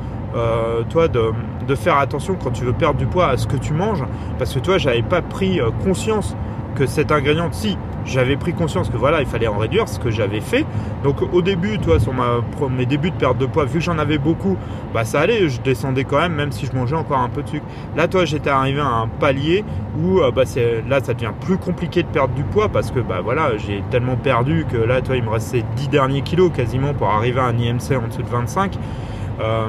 toi 0.90 1.08
de, 1.08 1.76
faire 1.76 1.98
attention 1.98 2.36
quand 2.42 2.52
tu 2.52 2.64
veux 2.64 2.74
perdre 2.74 3.00
du 3.00 3.06
poids 3.06 3.28
à 3.28 3.38
ce 3.38 3.46
que 3.48 3.58
tu 3.58 3.74
manges 3.74 4.04
parce 4.38 4.54
que 4.54 4.60
toi 4.60 4.78
j'avais 4.78 5.04
pas 5.04 5.22
pris 5.22 5.60
conscience 5.84 6.36
que 6.76 6.86
cet 6.86 7.12
ingrédient, 7.12 7.50
si 7.52 7.78
j'avais 8.06 8.38
pris 8.38 8.54
conscience 8.54 8.90
que 8.90 8.98
voilà, 8.98 9.22
il 9.22 9.28
fallait 9.28 9.48
en 9.48 9.58
réduire, 9.58 9.88
ce 9.88 10.00
que 10.00 10.10
j'avais 10.10 10.42
fait. 10.42 10.66
Donc 11.04 11.18
au 11.34 11.42
début, 11.42 11.78
toi, 11.80 12.00
sur 12.00 12.14
ma, 12.14 12.42
mes 12.70 12.86
débuts 12.86 13.12
de 13.12 13.16
perte 13.16 13.38
de 13.38 13.46
poids, 13.46 13.66
vu 13.66 13.80
que 13.80 13.86
j'en 13.86 13.98
avais 13.98 14.18
beaucoup, 14.18 14.58
bah 14.94 15.04
ça 15.06 15.22
allait, 15.22 15.50
je 15.50 15.62
descendais 15.62 16.04
quand 16.04 16.18
même, 16.18 16.34
même 16.34 16.52
si 16.52 16.66
je 16.66 16.74
mangeais 16.74 16.96
encore 16.96 17.20
un 17.20 17.30
peu 17.30 17.44
de 17.44 17.50
sucre. 17.50 17.66
Là, 17.96 18.08
toi, 18.08 18.26
j'étais 18.26 18.50
arrivé 18.50 18.80
à 18.80 18.88
un 18.88 19.08
palier 19.08 19.64
où 20.02 20.20
euh, 20.20 20.32
bah, 20.32 20.44
là, 20.88 21.00
ça 21.02 21.14
devient 21.14 21.34
plus 21.40 21.58
compliqué 21.58 22.04
de 22.04 22.08
perdre 22.08 22.34
du 22.34 22.44
poids 22.44 22.70
parce 22.70 22.92
que 22.92 23.00
bah 23.00 23.22
voilà, 23.24 23.58
j'ai 23.58 23.84
tellement 23.92 24.16
perdu 24.16 24.66
que 24.72 24.78
là, 24.78 25.02
toi, 25.02 25.16
il 25.16 25.24
me 25.24 25.30
restait 25.30 25.64
10 25.76 25.90
derniers 25.90 26.22
kilos 26.22 26.52
quasiment 26.56 26.94
pour 26.94 27.10
arriver 27.10 27.40
à 27.40 27.46
un 27.46 27.58
IMC 27.58 27.98
en 28.02 28.08
dessous 28.08 28.24
de 28.24 28.30
25. 28.30 28.78
Euh, 29.42 29.68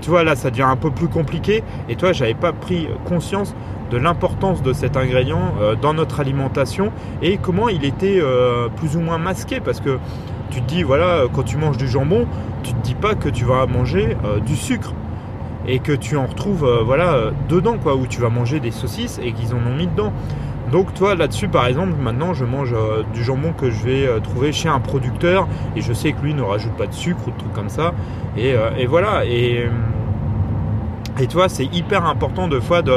tu 0.00 0.10
vois, 0.10 0.24
là, 0.24 0.36
ça 0.36 0.50
devient 0.50 0.62
un 0.62 0.76
peu 0.76 0.90
plus 0.90 1.08
compliqué. 1.08 1.62
Et 1.88 1.96
toi, 1.96 2.12
j'avais 2.12 2.34
pas 2.34 2.52
pris 2.52 2.88
conscience 3.04 3.54
de 3.90 3.96
l'importance 3.96 4.62
de 4.62 4.72
cet 4.72 4.96
ingrédient 4.96 5.54
euh, 5.60 5.74
dans 5.74 5.94
notre 5.94 6.20
alimentation 6.20 6.92
et 7.22 7.38
comment 7.38 7.68
il 7.68 7.84
était 7.84 8.18
euh, 8.20 8.68
plus 8.68 8.96
ou 8.96 9.00
moins 9.00 9.18
masqué 9.18 9.60
parce 9.60 9.80
que 9.80 9.98
tu 10.50 10.60
te 10.60 10.68
dis 10.68 10.82
voilà 10.82 11.24
quand 11.32 11.42
tu 11.42 11.56
manges 11.56 11.76
du 11.76 11.88
jambon 11.88 12.26
tu 12.62 12.72
te 12.72 12.80
dis 12.82 12.94
pas 12.94 13.14
que 13.14 13.28
tu 13.28 13.44
vas 13.44 13.66
manger 13.66 14.16
euh, 14.24 14.40
du 14.40 14.56
sucre 14.56 14.92
et 15.66 15.78
que 15.80 15.92
tu 15.92 16.16
en 16.16 16.26
retrouves 16.26 16.66
voilà 16.84 17.30
dedans 17.48 17.76
quoi 17.82 17.94
où 17.94 18.06
tu 18.06 18.20
vas 18.20 18.30
manger 18.30 18.60
des 18.60 18.70
saucisses 18.70 19.20
et 19.22 19.32
qu'ils 19.32 19.54
en 19.54 19.58
ont 19.58 19.76
mis 19.76 19.86
dedans 19.86 20.12
donc 20.70 20.94
toi 20.94 21.14
là-dessus 21.14 21.48
par 21.48 21.66
exemple 21.66 21.94
maintenant 22.00 22.34
je 22.34 22.44
mange 22.44 22.74
du 23.14 23.24
jambon 23.24 23.52
que 23.52 23.70
je 23.70 23.84
vais 23.84 24.20
trouver 24.22 24.52
chez 24.52 24.68
un 24.68 24.80
producteur 24.80 25.48
et 25.76 25.80
je 25.80 25.92
sais 25.92 26.12
que 26.12 26.22
lui 26.22 26.34
ne 26.34 26.42
rajoute 26.42 26.72
pas 26.72 26.86
de 26.86 26.94
sucre 26.94 27.20
ou 27.26 27.30
de 27.30 27.36
trucs 27.36 27.52
comme 27.52 27.68
ça. 27.68 27.92
Et, 28.36 28.54
et 28.78 28.86
voilà. 28.86 29.24
Et 29.24 29.68
et 31.20 31.26
toi, 31.26 31.48
c'est 31.48 31.64
hyper 31.64 32.06
important 32.06 32.46
de 32.46 32.60
fois 32.60 32.82
de, 32.82 32.94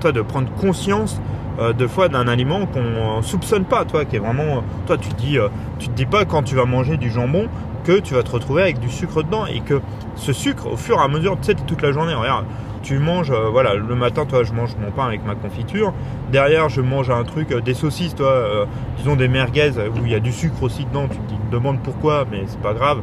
toi, 0.00 0.10
de 0.10 0.22
prendre 0.22 0.50
conscience 0.60 1.20
euh, 1.60 1.72
de 1.72 1.86
fois 1.86 2.08
d'un 2.08 2.26
aliment 2.26 2.66
qu'on 2.66 3.22
soupçonne 3.22 3.64
pas, 3.64 3.84
toi, 3.84 4.04
qui 4.04 4.16
est 4.16 4.20
vraiment, 4.20 4.62
toi, 4.86 4.96
tu 4.96 5.10
dis, 5.10 5.38
euh, 5.38 5.48
tu 5.78 5.88
te 5.88 5.92
dis 5.92 6.06
pas 6.06 6.24
quand 6.24 6.42
tu 6.42 6.54
vas 6.54 6.64
manger 6.64 6.96
du 6.96 7.10
jambon 7.10 7.48
que 7.84 8.00
tu 8.00 8.14
vas 8.14 8.22
te 8.22 8.30
retrouver 8.30 8.62
avec 8.62 8.80
du 8.80 8.90
sucre 8.90 9.22
dedans 9.22 9.46
et 9.46 9.60
que 9.60 9.80
ce 10.16 10.32
sucre, 10.32 10.66
au 10.72 10.76
fur 10.76 10.98
et 10.98 11.02
à 11.02 11.08
mesure, 11.08 11.38
tu 11.40 11.46
sais, 11.46 11.54
toute 11.54 11.82
la 11.82 11.92
journée, 11.92 12.14
regarde, 12.14 12.46
tu 12.82 12.98
manges, 12.98 13.30
euh, 13.30 13.48
voilà, 13.50 13.74
le 13.74 13.94
matin, 13.94 14.24
toi, 14.26 14.42
je 14.44 14.52
mange 14.52 14.76
mon 14.80 14.90
pain 14.90 15.06
avec 15.06 15.24
ma 15.26 15.34
confiture. 15.34 15.92
Derrière, 16.32 16.68
je 16.68 16.80
mange 16.80 17.10
un 17.10 17.24
truc, 17.24 17.52
des 17.52 17.74
saucisses, 17.74 18.14
toi, 18.14 18.66
disons 18.96 19.16
des 19.16 19.28
merguez 19.28 19.72
où 19.94 20.04
il 20.04 20.12
y 20.12 20.14
a 20.14 20.20
du 20.20 20.32
sucre 20.32 20.62
aussi 20.62 20.84
dedans. 20.84 21.08
Tu 21.08 21.16
te 21.18 21.52
demandes 21.52 21.80
pourquoi, 21.82 22.24
mais 22.30 22.44
c'est 22.46 22.60
pas 22.60 22.72
grave 22.72 23.02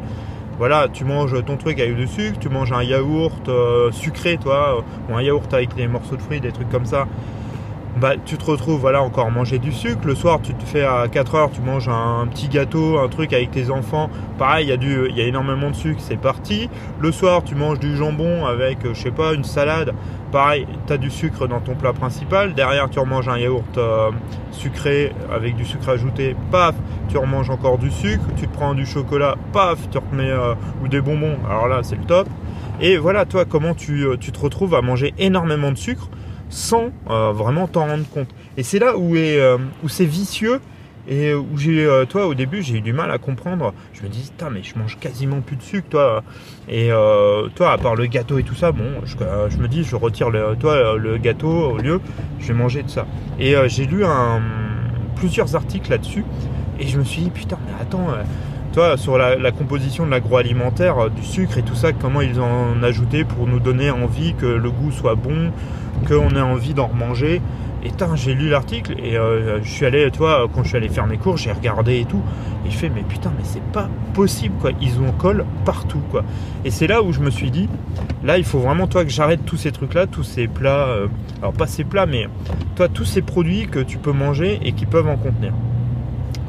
voilà, 0.57 0.87
tu 0.91 1.05
manges 1.05 1.45
ton 1.45 1.55
truc 1.55 1.79
avec 1.79 1.95
du 1.95 2.07
sucre, 2.07 2.39
tu 2.39 2.49
manges 2.49 2.71
un 2.71 2.81
yaourt 2.81 3.47
euh, 3.47 3.91
sucré, 3.91 4.37
toi, 4.37 4.83
ou 5.07 5.15
un 5.15 5.21
yaourt 5.21 5.53
avec 5.53 5.75
des 5.75 5.87
morceaux 5.87 6.15
de 6.15 6.21
fruits, 6.21 6.41
des 6.41 6.51
trucs 6.51 6.69
comme 6.69 6.85
ça. 6.85 7.07
Bah, 7.99 8.13
tu 8.23 8.37
te 8.37 8.45
retrouves 8.45 8.79
voilà 8.79 9.01
encore 9.01 9.31
manger 9.31 9.57
du 9.57 9.71
sucre. 9.71 10.05
Le 10.05 10.13
soir, 10.13 10.39
tu 10.43 10.53
te 10.53 10.63
fais 10.63 10.83
à 10.83 11.07
4 11.07 11.35
heures, 11.35 11.51
tu 11.51 11.61
manges 11.61 11.89
un, 11.89 12.27
petit 12.27 12.47
gâteau, 12.47 12.99
un 12.99 13.07
truc 13.07 13.33
avec 13.33 13.49
tes 13.49 13.71
enfants. 13.71 14.11
Pareil, 14.37 14.67
il 14.67 14.69
y 14.69 15.17
a 15.17 15.17
y 15.17 15.21
a 15.21 15.25
énormément 15.25 15.71
de 15.71 15.75
sucre, 15.75 15.99
c'est 15.99 16.19
parti. 16.19 16.69
Le 16.99 17.11
soir, 17.11 17.43
tu 17.43 17.55
manges 17.55 17.79
du 17.79 17.97
jambon 17.97 18.45
avec, 18.45 18.79
je 18.93 19.01
sais 19.01 19.09
pas, 19.09 19.33
une 19.33 19.43
salade. 19.43 19.95
Pareil, 20.31 20.67
tu 20.85 20.93
as 20.93 20.97
du 20.97 21.09
sucre 21.09 21.47
dans 21.47 21.59
ton 21.59 21.73
plat 21.73 21.91
principal. 21.91 22.53
Derrière, 22.53 22.87
tu 22.87 22.99
remanges 22.99 23.29
un 23.29 23.39
yaourt 23.39 23.77
euh, 23.79 24.11
sucré 24.51 25.11
avec 25.33 25.55
du 25.55 25.65
sucre 25.65 25.89
ajouté. 25.89 26.35
Paf, 26.51 26.75
tu 27.09 27.17
remanges 27.17 27.49
encore 27.49 27.79
du 27.79 27.89
sucre. 27.89 28.25
Tu 28.35 28.47
te 28.47 28.53
prends 28.53 28.75
du 28.75 28.85
chocolat. 28.85 29.37
Paf, 29.53 29.89
tu 29.89 29.97
remets 29.97 30.29
euh, 30.29 30.53
ou 30.83 30.87
des 30.87 31.01
bonbons. 31.01 31.37
Alors 31.49 31.67
là, 31.67 31.79
c'est 31.81 31.95
le 31.95 32.03
top. 32.03 32.27
Et 32.79 32.97
voilà, 32.97 33.25
toi, 33.25 33.45
comment 33.45 33.73
tu, 33.73 34.05
euh, 34.05 34.17
tu 34.19 34.31
te 34.31 34.39
retrouves 34.39 34.75
à 34.75 34.83
manger 34.83 35.15
énormément 35.17 35.71
de 35.71 35.77
sucre 35.77 36.09
sans 36.49 36.91
euh, 37.09 37.31
vraiment 37.31 37.67
t'en 37.67 37.87
rendre 37.87 38.07
compte. 38.09 38.29
Et 38.57 38.63
c'est 38.63 38.79
là 38.79 38.97
où, 38.97 39.15
est, 39.15 39.39
euh, 39.39 39.57
où 39.83 39.89
c'est 39.89 40.05
vicieux 40.05 40.59
et 41.09 41.33
où 41.33 41.57
j'ai, 41.57 41.85
euh, 41.85 42.05
toi, 42.05 42.27
au 42.27 42.33
début, 42.33 42.61
j'ai 42.61 42.75
eu 42.75 42.81
du 42.81 42.91
mal 42.91 43.11
à 43.11 43.17
comprendre. 43.17 43.73
Je 43.93 44.03
me 44.03 44.09
dis, 44.09 44.31
mais 44.51 44.61
je 44.63 44.77
mange 44.77 44.97
quasiment 44.99 45.39
plus 45.39 45.55
de 45.55 45.61
sucre, 45.61 45.87
toi. 45.89 46.23
Et 46.67 46.89
toi, 47.55 47.71
à 47.71 47.77
part 47.77 47.95
le 47.95 48.07
gâteau 48.07 48.39
et 48.39 48.43
tout 48.43 48.55
ça, 48.55 48.71
bon, 48.73 49.01
je, 49.05 49.57
me 49.57 49.67
dis, 49.67 49.83
je 49.83 49.95
retire 49.95 50.29
le, 50.29 50.55
toi, 50.59 50.97
le 50.97 51.17
gâteau 51.17 51.71
au 51.71 51.77
lieu, 51.77 52.01
je 52.39 52.47
vais 52.47 52.53
manger 52.53 52.83
de 52.83 52.89
ça. 52.89 53.05
Et 53.39 53.55
j'ai 53.67 53.85
lu 53.85 54.03
un, 54.03 54.41
plusieurs 55.15 55.55
articles 55.55 55.89
là-dessus 55.89 56.25
et 56.77 56.87
je 56.87 56.99
me 56.99 57.05
suis 57.05 57.21
dit, 57.21 57.29
putain, 57.29 57.57
mais 57.65 57.81
attends 57.81 58.07
sur 58.95 59.17
la, 59.17 59.51
composition 59.51 60.05
de 60.05 60.11
l'agroalimentaire, 60.11 61.09
du 61.09 61.23
sucre 61.23 61.57
et 61.57 61.63
tout 61.63 61.75
ça, 61.75 61.93
comment 61.93 62.21
ils 62.21 62.39
en 62.39 62.83
ajoutaient 62.83 63.23
pour 63.23 63.47
nous 63.47 63.59
donner 63.59 63.89
envie 63.89 64.35
que 64.35 64.45
le 64.45 64.69
goût 64.69 64.91
soit 64.91 65.15
bon, 65.15 65.51
qu'on 66.07 66.29
ait 66.35 66.41
envie 66.41 66.73
d'en 66.73 66.87
remanger. 66.87 67.41
Et 67.83 67.91
j'ai 68.15 68.33
lu 68.33 68.49
l'article 68.49 68.95
et 68.99 69.13
je 69.13 69.69
suis 69.69 69.85
allé, 69.85 70.11
toi, 70.11 70.47
quand 70.53 70.63
je 70.63 70.69
suis 70.69 70.77
allé 70.77 70.89
faire 70.89 71.07
mes 71.07 71.17
cours, 71.17 71.37
j'ai 71.37 71.51
regardé 71.51 71.99
et 71.99 72.05
tout. 72.05 72.21
Et 72.65 72.71
je 72.71 72.77
fais, 72.77 72.89
mais 72.89 73.01
putain, 73.01 73.31
mais 73.37 73.43
c'est 73.43 73.63
pas 73.63 73.89
possible, 74.13 74.55
quoi. 74.59 74.71
Ils 74.81 74.99
ont 74.99 75.11
colle 75.11 75.45
partout, 75.63 76.01
quoi. 76.11 76.23
Et 76.65 76.69
c'est 76.69 76.87
là 76.87 77.01
où 77.01 77.13
je 77.13 77.19
me 77.19 77.31
suis 77.31 77.49
dit, 77.49 77.69
là, 78.23 78.37
il 78.37 78.43
faut 78.43 78.59
vraiment, 78.59 78.87
toi, 78.87 79.05
que 79.05 79.11
j'arrête 79.11 79.45
tous 79.45 79.57
ces 79.57 79.71
trucs-là, 79.71 80.05
tous 80.05 80.23
ces 80.23 80.47
plats, 80.47 80.87
alors 81.39 81.53
pas 81.53 81.67
ces 81.67 81.83
plats, 81.83 82.05
mais 82.05 82.27
toi, 82.75 82.89
tous 82.89 83.05
ces 83.05 83.21
produits 83.21 83.67
que 83.67 83.79
tu 83.79 83.97
peux 83.97 84.11
manger 84.11 84.59
et 84.63 84.73
qui 84.73 84.85
peuvent 84.85 85.07
en 85.07 85.17
contenir. 85.17 85.53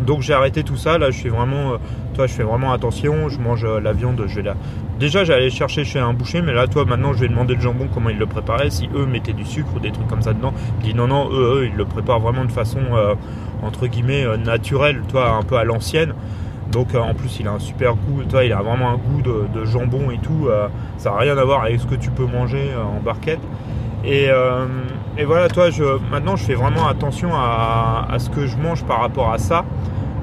Donc 0.09 0.23
j'ai 0.23 0.33
arrêté 0.33 0.63
tout 0.63 0.79
ça. 0.79 0.97
Là, 0.97 1.11
je 1.11 1.29
vraiment, 1.29 1.75
euh, 1.75 1.77
toi, 2.15 2.27
je 2.27 2.33
fais 2.33 2.43
vraiment 2.43 2.73
attention. 2.73 3.29
Je 3.29 3.39
mange 3.39 3.63
euh, 3.63 3.79
la 3.79 3.93
viande. 3.93 4.25
Je 4.27 4.37
vais 4.37 4.43
là. 4.43 4.55
Déjà, 4.99 5.23
j'allais 5.23 5.51
chercher 5.51 5.85
chez 5.85 5.99
un 5.99 6.15
boucher, 6.15 6.41
mais 6.41 6.55
là, 6.55 6.67
toi, 6.67 6.87
maintenant, 6.87 7.13
je 7.13 7.19
vais 7.19 7.29
demander 7.29 7.55
le 7.55 7.61
jambon 7.61 7.89
comment 7.93 8.09
ils 8.09 8.17
le 8.17 8.25
préparaient. 8.25 8.71
Si 8.71 8.89
eux 8.95 9.05
mettaient 9.05 9.35
du 9.35 9.45
sucre 9.45 9.69
ou 9.77 9.81
des 9.81 9.93
trucs 9.93 10.09
comme 10.09 10.23
ça 10.23 10.33
dedans, 10.33 10.55
je 10.81 10.87
dis 10.87 10.95
non, 10.95 11.09
non, 11.09 11.29
eux, 11.31 11.69
ils 11.71 11.77
le 11.77 11.85
préparent 11.85 12.21
vraiment 12.21 12.47
de 12.47 12.51
façon 12.51 12.81
euh, 12.95 13.17
entre 13.63 13.87
guillemets 13.87 14.25
naturelle, 14.39 15.03
toi, 15.11 15.31
un 15.39 15.43
peu 15.43 15.57
à 15.57 15.65
l'ancienne. 15.65 16.15
Donc 16.73 16.95
en 16.95 17.13
plus, 17.13 17.39
il 17.41 17.47
a 17.47 17.53
un 17.53 17.59
super 17.59 17.95
goût. 17.95 18.23
Toi, 18.25 18.47
il 18.47 18.53
a 18.55 18.63
vraiment 18.63 18.89
un 18.89 18.97
goût 18.97 19.21
de, 19.21 19.65
jambon 19.67 20.11
et 20.11 20.19
tout. 20.19 20.49
ça 20.97 21.11
n'a 21.11 21.17
rien 21.19 21.37
à 21.37 21.45
voir 21.45 21.65
avec 21.65 21.81
ce 21.81 21.87
que 21.87 21.97
tu 21.97 22.11
peux 22.11 22.27
manger 22.27 22.71
en 22.77 23.03
barquette. 23.03 23.41
Et, 24.05 24.29
voilà, 25.25 25.49
toi, 25.49 25.71
je, 25.71 25.85
maintenant, 26.11 26.37
je 26.37 26.45
fais 26.45 26.55
vraiment 26.55 26.87
attention 26.87 27.31
à, 27.35 28.17
ce 28.19 28.31
que 28.31 28.47
je 28.47 28.57
mange 28.57 28.85
par 28.85 29.01
rapport 29.01 29.33
à 29.33 29.39
ça. 29.39 29.65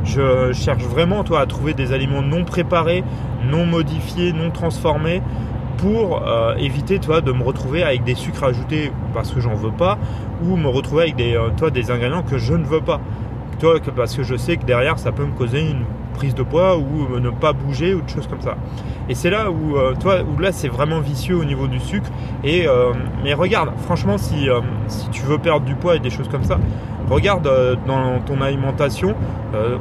Je 0.05 0.53
cherche 0.53 0.83
vraiment 0.83 1.23
toi, 1.23 1.41
à 1.41 1.45
trouver 1.45 1.73
des 1.73 1.91
aliments 1.91 2.21
non 2.21 2.45
préparés, 2.45 3.03
non 3.49 3.65
modifiés, 3.65 4.33
non 4.33 4.51
transformés 4.51 5.21
pour 5.77 6.23
euh, 6.25 6.55
éviter 6.55 6.99
toi, 6.99 7.21
de 7.21 7.31
me 7.31 7.43
retrouver 7.43 7.83
avec 7.83 8.03
des 8.03 8.15
sucres 8.15 8.43
ajoutés 8.43 8.91
parce 9.13 9.31
que 9.31 9.39
j'en 9.41 9.55
veux 9.55 9.71
pas 9.71 9.97
ou 10.43 10.55
me 10.55 10.67
retrouver 10.67 11.03
avec 11.03 11.15
des, 11.15 11.35
euh, 11.35 11.69
des 11.69 11.91
ingrédients 11.91 12.23
que 12.23 12.37
je 12.37 12.53
ne 12.53 12.63
veux 12.63 12.81
pas. 12.81 13.01
Toi, 13.59 13.79
parce 13.95 14.15
que 14.15 14.23
je 14.23 14.35
sais 14.35 14.57
que 14.57 14.65
derrière 14.65 14.99
ça 14.99 15.11
peut 15.11 15.25
me 15.25 15.31
causer 15.31 15.61
une 15.61 15.85
prise 16.13 16.35
de 16.35 16.43
poids 16.43 16.77
ou 16.77 17.19
ne 17.19 17.29
pas 17.29 17.51
bouger 17.53 17.93
ou 17.93 18.01
des 18.01 18.13
choses 18.13 18.27
comme 18.27 18.41
ça. 18.41 18.55
Et 19.09 19.15
c'est 19.15 19.29
là 19.29 19.49
où, 19.49 19.75
euh, 19.75 19.93
toi, 19.99 20.17
où 20.23 20.39
là 20.39 20.51
c'est 20.51 20.67
vraiment 20.67 20.99
vicieux 20.99 21.35
au 21.35 21.45
niveau 21.45 21.67
du 21.67 21.79
sucre. 21.79 22.09
Et 22.43 22.67
mais 23.23 23.33
regarde, 23.33 23.71
franchement, 23.83 24.17
si, 24.17 24.47
si 24.87 25.09
tu 25.09 25.23
veux 25.23 25.39
perdre 25.39 25.65
du 25.65 25.75
poids 25.75 25.95
et 25.95 25.99
des 25.99 26.09
choses 26.09 26.27
comme 26.29 26.43
ça, 26.43 26.59
regarde 27.09 27.47
euh, 27.47 27.75
dans 27.87 28.19
ton 28.25 28.41
alimentation 28.41 29.15
euh, 29.53 29.77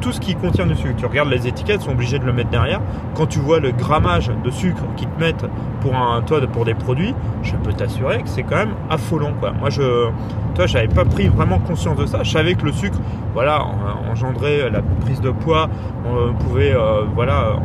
tout 0.00 0.12
ce 0.12 0.20
qui 0.20 0.34
contient 0.34 0.66
du 0.66 0.76
sucre. 0.76 0.96
Tu 0.96 1.06
regardes 1.06 1.30
les 1.30 1.46
étiquettes, 1.46 1.82
sont 1.82 1.92
obligés 1.92 2.18
de 2.18 2.24
le 2.24 2.32
mettre 2.32 2.50
derrière. 2.50 2.80
Quand 3.14 3.26
tu 3.26 3.38
vois 3.38 3.58
le 3.58 3.70
grammage 3.72 4.30
de 4.44 4.50
sucre 4.50 4.82
qu'ils 4.96 5.08
te 5.08 5.20
mettent 5.20 5.46
pour 5.80 5.94
un 5.96 6.22
pour 6.52 6.64
des 6.64 6.74
produits, 6.74 7.14
je 7.42 7.54
peux 7.56 7.72
t'assurer 7.72 8.22
que 8.22 8.28
c'est 8.28 8.42
quand 8.42 8.56
même 8.56 8.74
affolant. 8.90 9.32
Moi 9.58 9.70
je 9.70 10.08
toi 10.54 10.66
j'avais 10.66 10.88
pas 10.88 11.04
pris 11.04 11.28
vraiment 11.28 11.58
conscience 11.58 11.96
de 11.96 12.06
ça. 12.06 12.22
Je 12.22 12.30
savais 12.30 12.54
que 12.54 12.66
le 12.66 12.72
sucre 12.72 12.98
voilà 13.32 13.64
engendrait 14.10 14.70
la 14.70 14.82
prise 14.82 15.20
de 15.20 15.30
poids, 15.30 15.68
pouvait 16.40 16.74
euh, 16.74 17.04
voilà 17.14 17.56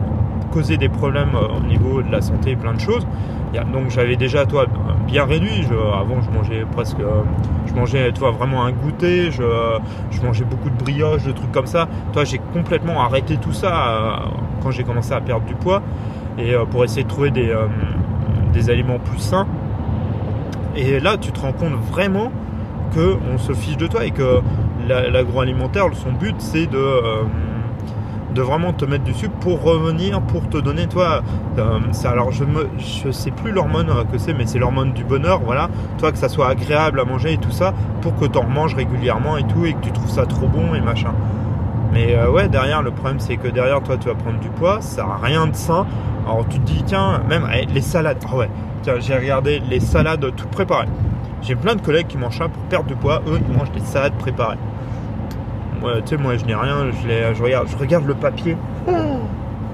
causer 0.51 0.77
des 0.77 0.89
problèmes 0.89 1.35
au 1.35 1.65
niveau 1.67 2.01
de 2.01 2.11
la 2.11 2.21
santé, 2.21 2.55
plein 2.55 2.73
de 2.73 2.79
choses. 2.79 3.05
Donc 3.53 3.89
j'avais 3.89 4.15
déjà 4.15 4.45
toi 4.45 4.65
bien 5.07 5.25
réduit. 5.25 5.65
avant 5.93 6.21
je 6.21 6.29
mangeais 6.29 6.65
presque, 6.71 6.97
je 7.65 7.73
mangeais 7.73 8.11
toi 8.11 8.31
vraiment 8.31 8.63
un 8.63 8.71
goûter, 8.71 9.31
je, 9.31 10.21
mangeais 10.23 10.45
beaucoup 10.45 10.69
de 10.69 10.75
brioches, 10.75 11.23
de 11.23 11.31
trucs 11.31 11.51
comme 11.51 11.65
ça. 11.65 11.87
Toi 12.13 12.23
j'ai 12.25 12.39
complètement 12.53 13.01
arrêté 13.01 13.37
tout 13.37 13.53
ça 13.53 13.87
euh, 13.87 14.11
quand 14.61 14.71
j'ai 14.71 14.83
commencé 14.83 15.13
à 15.13 15.21
perdre 15.21 15.45
du 15.45 15.55
poids 15.55 15.81
et 16.37 16.53
euh, 16.53 16.65
pour 16.65 16.83
essayer 16.83 17.03
de 17.03 17.07
trouver 17.07 17.31
des, 17.31 17.49
euh, 17.49 17.67
des 18.53 18.69
aliments 18.69 18.99
plus 18.99 19.19
sains. 19.19 19.47
Et 20.75 20.99
là 20.99 21.17
tu 21.17 21.31
te 21.31 21.39
rends 21.39 21.53
compte 21.53 21.73
vraiment 21.91 22.31
que 22.93 23.17
on 23.33 23.37
se 23.37 23.53
fiche 23.53 23.77
de 23.77 23.87
toi 23.87 24.05
et 24.05 24.11
que 24.11 24.41
l'agroalimentaire, 24.87 25.85
son 25.93 26.11
but 26.11 26.35
c'est 26.39 26.67
de 26.67 27.01
de 28.33 28.41
vraiment 28.41 28.73
te 28.73 28.85
mettre 28.85 29.13
sucre 29.15 29.33
pour 29.39 29.61
revenir, 29.61 30.21
pour 30.21 30.47
te 30.47 30.57
donner, 30.57 30.87
toi, 30.87 31.21
euh, 31.57 31.79
alors 32.05 32.31
je 32.31 32.43
me, 32.43 32.69
je 32.77 33.11
sais 33.11 33.31
plus 33.31 33.51
l'hormone 33.51 33.87
que 34.11 34.17
c'est, 34.17 34.33
mais 34.33 34.45
c'est 34.45 34.59
l'hormone 34.59 34.93
du 34.93 35.03
bonheur, 35.03 35.41
voilà, 35.43 35.69
toi 35.97 36.11
que 36.11 36.17
ça 36.17 36.29
soit 36.29 36.47
agréable 36.47 36.99
à 36.99 37.05
manger 37.05 37.33
et 37.33 37.37
tout 37.37 37.51
ça, 37.51 37.73
pour 38.01 38.15
que 38.15 38.25
tu 38.25 38.37
en 38.37 38.47
manges 38.47 38.75
régulièrement 38.75 39.37
et 39.37 39.43
tout, 39.43 39.65
et 39.65 39.73
que 39.73 39.79
tu 39.79 39.91
trouves 39.91 40.09
ça 40.09 40.25
trop 40.25 40.47
bon 40.47 40.73
et 40.75 40.81
machin. 40.81 41.13
Mais 41.91 42.15
euh, 42.15 42.29
ouais, 42.29 42.47
derrière, 42.47 42.81
le 42.81 42.91
problème 42.91 43.19
c'est 43.19 43.37
que 43.37 43.47
derrière 43.47 43.81
toi, 43.81 43.97
tu 43.97 44.07
vas 44.07 44.15
prendre 44.15 44.39
du 44.39 44.49
poids, 44.49 44.81
ça 44.81 45.03
n'a 45.03 45.17
rien 45.21 45.47
de 45.47 45.55
sain. 45.55 45.85
Alors 46.25 46.47
tu 46.47 46.59
te 46.59 46.65
dis, 46.65 46.83
tiens, 46.85 47.21
même 47.27 47.49
eh, 47.53 47.65
les 47.65 47.81
salades, 47.81 48.23
ah 48.31 48.35
ouais, 48.35 48.49
tiens, 48.83 48.95
j'ai 48.99 49.15
regardé 49.15 49.61
les 49.69 49.79
salades 49.79 50.25
toutes 50.35 50.51
préparées. 50.51 50.87
J'ai 51.41 51.55
plein 51.55 51.75
de 51.75 51.81
collègues 51.81 52.07
qui 52.07 52.17
mangent 52.17 52.37
ça 52.37 52.49
pour 52.49 52.61
perdre 52.63 52.87
du 52.87 52.95
poids, 52.95 53.21
eux, 53.27 53.39
ils 53.49 53.57
mangent 53.57 53.71
des 53.71 53.79
salades 53.79 54.13
préparées 54.13 54.57
tu 55.81 55.87
sais, 56.05 56.17
moi 56.17 56.37
je 56.37 56.45
n'ai 56.45 56.55
rien, 56.55 56.87
je, 56.91 57.43
regarde, 57.43 57.67
je 57.67 57.77
regarde 57.77 58.05
le 58.05 58.15
papier. 58.15 58.57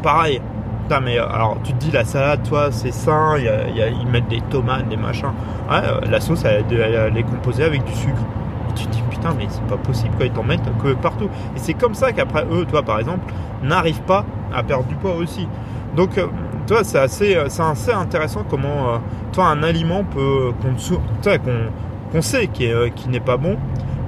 Pareil. 0.03 0.41
Putain, 0.85 0.99
mais 0.99 1.17
euh, 1.17 1.27
alors 1.27 1.57
tu 1.63 1.73
te 1.73 1.79
dis 1.79 1.89
la 1.89 2.05
salade, 2.05 2.43
toi, 2.47 2.67
c'est 2.69 2.91
sain, 2.91 3.37
ils 3.39 4.07
mettent 4.07 4.27
des 4.27 4.41
tomates, 4.51 4.87
des 4.87 4.97
machins. 4.97 5.31
Euh, 5.71 5.99
la 6.07 6.21
sauce, 6.21 6.45
elle, 6.45 7.17
est 7.17 7.23
composée 7.23 7.63
avec 7.63 7.83
du 7.85 7.93
sucre. 7.93 8.21
Et 8.69 8.73
tu 8.75 8.85
te 8.85 8.91
dis, 8.91 9.01
putain, 9.09 9.33
mais 9.35 9.47
c'est 9.49 9.63
pas 9.63 9.77
possible, 9.77 10.13
quoi, 10.15 10.27
ils 10.27 10.31
t'en 10.31 10.43
mettent 10.43 10.69
que 10.83 10.93
partout. 10.93 11.25
Et 11.55 11.59
c'est 11.59 11.73
comme 11.73 11.95
ça 11.95 12.11
qu'après, 12.11 12.45
eux, 12.51 12.65
toi, 12.65 12.83
par 12.83 12.99
exemple, 12.99 13.33
n'arrivent 13.63 14.03
pas 14.03 14.25
à 14.53 14.61
perdre 14.61 14.85
du 14.85 14.93
poids 14.93 15.15
aussi. 15.15 15.47
Donc, 15.95 16.19
euh, 16.19 16.27
toi, 16.67 16.83
c'est 16.83 16.99
assez, 16.99 17.35
assez 17.35 17.91
intéressant 17.91 18.43
comment, 18.47 19.01
toi, 19.33 19.47
un 19.47 19.63
aliment 19.63 20.03
peut, 20.03 20.51
qu'on 20.61 22.21
sait 22.21 22.45
qui, 22.45 22.69
qui 22.95 23.09
n'est 23.09 23.19
pas 23.19 23.37
bon, 23.37 23.57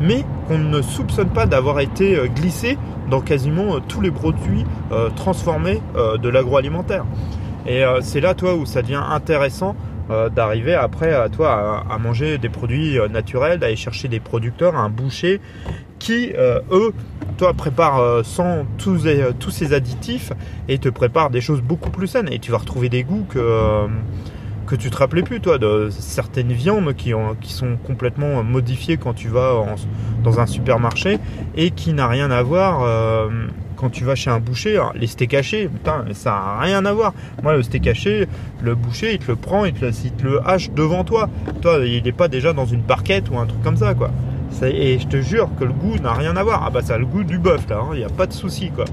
mais 0.02 0.24
qu'on 0.48 0.58
ne 0.58 0.82
soupçonne 0.82 1.30
pas 1.30 1.46
d'avoir 1.46 1.80
été 1.80 2.16
euh, 2.16 2.28
glissé 2.28 2.78
dans 3.10 3.22
quasiment 3.22 3.76
euh, 3.76 3.80
tous 3.88 4.02
les 4.02 4.12
produits 4.12 4.66
euh, 4.92 5.10
transformés 5.10 5.82
de 5.96 6.30
l'agroalimentaire. 6.30 7.06
Et 7.66 7.84
c'est 8.02 8.22
là, 8.22 8.34
toi, 8.34 8.56
où 8.56 8.66
ça 8.66 8.82
devient 8.82 9.04
intéressant 9.10 9.76
d'arriver 10.34 10.74
après 10.74 11.30
toi 11.32 11.84
à, 11.90 11.98
manger 11.98 12.38
des 12.38 12.48
produits 12.48 12.98
naturels, 13.10 13.60
d'aller 13.60 13.76
chercher 13.76 14.08
des 14.08 14.22
producteurs, 14.22 14.76
un 14.76 14.90
boucher 14.90 15.42
qui, 16.00 16.32
eux, 16.72 16.94
toi, 17.38 17.54
préparent 17.54 18.24
sans 18.24 18.66
tous, 18.78 19.06
tous 19.40 19.52
ces 19.52 19.74
additifs 19.74 20.32
et 20.70 20.78
te 20.78 20.88
préparent 20.88 21.30
des 21.30 21.42
choses 21.42 21.62
beaucoup 21.62 21.90
plus 21.90 22.08
saines. 22.08 22.30
Et 22.32 22.40
tu 22.40 22.52
vas 22.52 22.60
retrouver 22.60 22.88
des 22.88 23.04
goûts 23.04 23.26
que 23.28 23.88
que 24.68 24.76
tu 24.76 24.90
te 24.90 24.98
rappelais 24.98 25.24
plus, 25.24 25.40
toi, 25.40 25.58
de 25.58 25.90
certaines 25.90 26.52
viandes 26.52 26.94
qui, 26.96 27.14
qui 27.42 27.54
sont 27.54 27.78
complètement 27.78 28.44
modifiées 28.44 28.98
quand 28.98 29.14
tu 29.14 29.30
vas 29.30 29.66
dans 30.24 30.40
un 30.40 30.46
supermarché 30.46 31.20
et 31.56 31.72
qui 31.72 31.94
n'a 31.94 32.08
rien 32.08 32.30
à 32.30 32.44
voir 32.44 32.84
euh, 32.84 33.30
quand 33.78 33.90
tu 33.90 34.04
vas 34.04 34.16
chez 34.16 34.30
un 34.30 34.40
boucher. 34.40 34.80
les 34.96 35.08
steaks 35.08 35.34
hachés, 35.34 35.68
putain, 35.70 36.06
ça 36.14 36.32
n'a 36.32 36.60
rien 36.60 36.86
à 36.86 36.94
voir. 36.94 37.14
Moi, 37.42 37.56
le 37.56 37.64
steak 37.64 37.88
haché, 37.88 38.28
le 38.62 38.76
boucher, 38.76 39.14
il 39.14 39.20
te 39.20 39.32
le 39.32 39.38
prend, 39.38 39.66
il 39.66 39.74
te, 39.74 39.86
le 40.24 40.46
hache 40.46 40.70
devant 40.72 41.04
toi. 41.04 41.30
Toi, 41.62 41.80
il 41.86 42.04
n'est 42.04 42.12
pas 42.12 42.28
déjà 42.28 42.54
dans 42.54 42.66
une 42.66 42.82
barquette 42.82 43.30
ou 43.32 43.38
un 43.38 43.46
truc 43.46 43.64
comme 43.64 43.78
ça, 43.78 43.94
quoi. 43.94 44.12
et 44.64 45.00
je 45.00 45.08
te 45.08 45.22
jure 45.22 45.50
que 45.58 45.64
le 45.64 45.74
goût 45.74 45.98
n'a 45.98 46.14
rien 46.14 46.36
à 46.36 46.44
voir. 46.44 46.64
Ah 46.66 46.70
bah 46.70 46.82
ça 46.82 46.96
a 46.96 46.98
le 46.98 47.06
goût 47.06 47.24
du 47.24 47.40
bœuf 47.40 47.70
là, 47.70 47.80
il 47.92 47.96
hein, 47.96 47.98
n'y 48.00 48.04
a 48.04 48.10
pas 48.10 48.28
de 48.28 48.34
souci 48.34 48.72
quoi. 48.72 48.86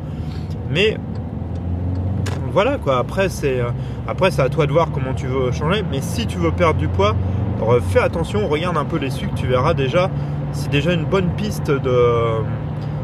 Mais 0.71 0.97
voilà 2.55 2.79
quoi. 2.79 2.99
Après 2.99 3.29
c'est 3.29 3.61
euh, 3.61 3.71
après 4.07 4.31
c'est 4.31 4.41
à 4.41 4.49
toi 4.49 4.67
de 4.67 4.73
voir 4.73 4.91
comment 4.93 5.13
tu 5.13 5.27
veux 5.27 5.51
changer. 5.53 5.83
Mais 5.91 6.01
si 6.01 6.27
tu 6.27 6.39
veux 6.39 6.53
perdre 6.53 6.79
du 6.79 6.89
poids, 6.89 7.15
fais 7.89 7.99
attention, 7.99 8.47
regarde 8.49 8.79
un 8.79 8.85
peu 8.85 8.97
les 8.97 9.11
sucres, 9.11 9.35
tu 9.35 9.47
verras 9.47 9.75
déjà. 9.75 10.09
C'est 10.53 10.71
déjà 10.71 10.93
une 10.93 11.05
bonne 11.05 11.31
piste 11.31 11.71
de 11.71 12.43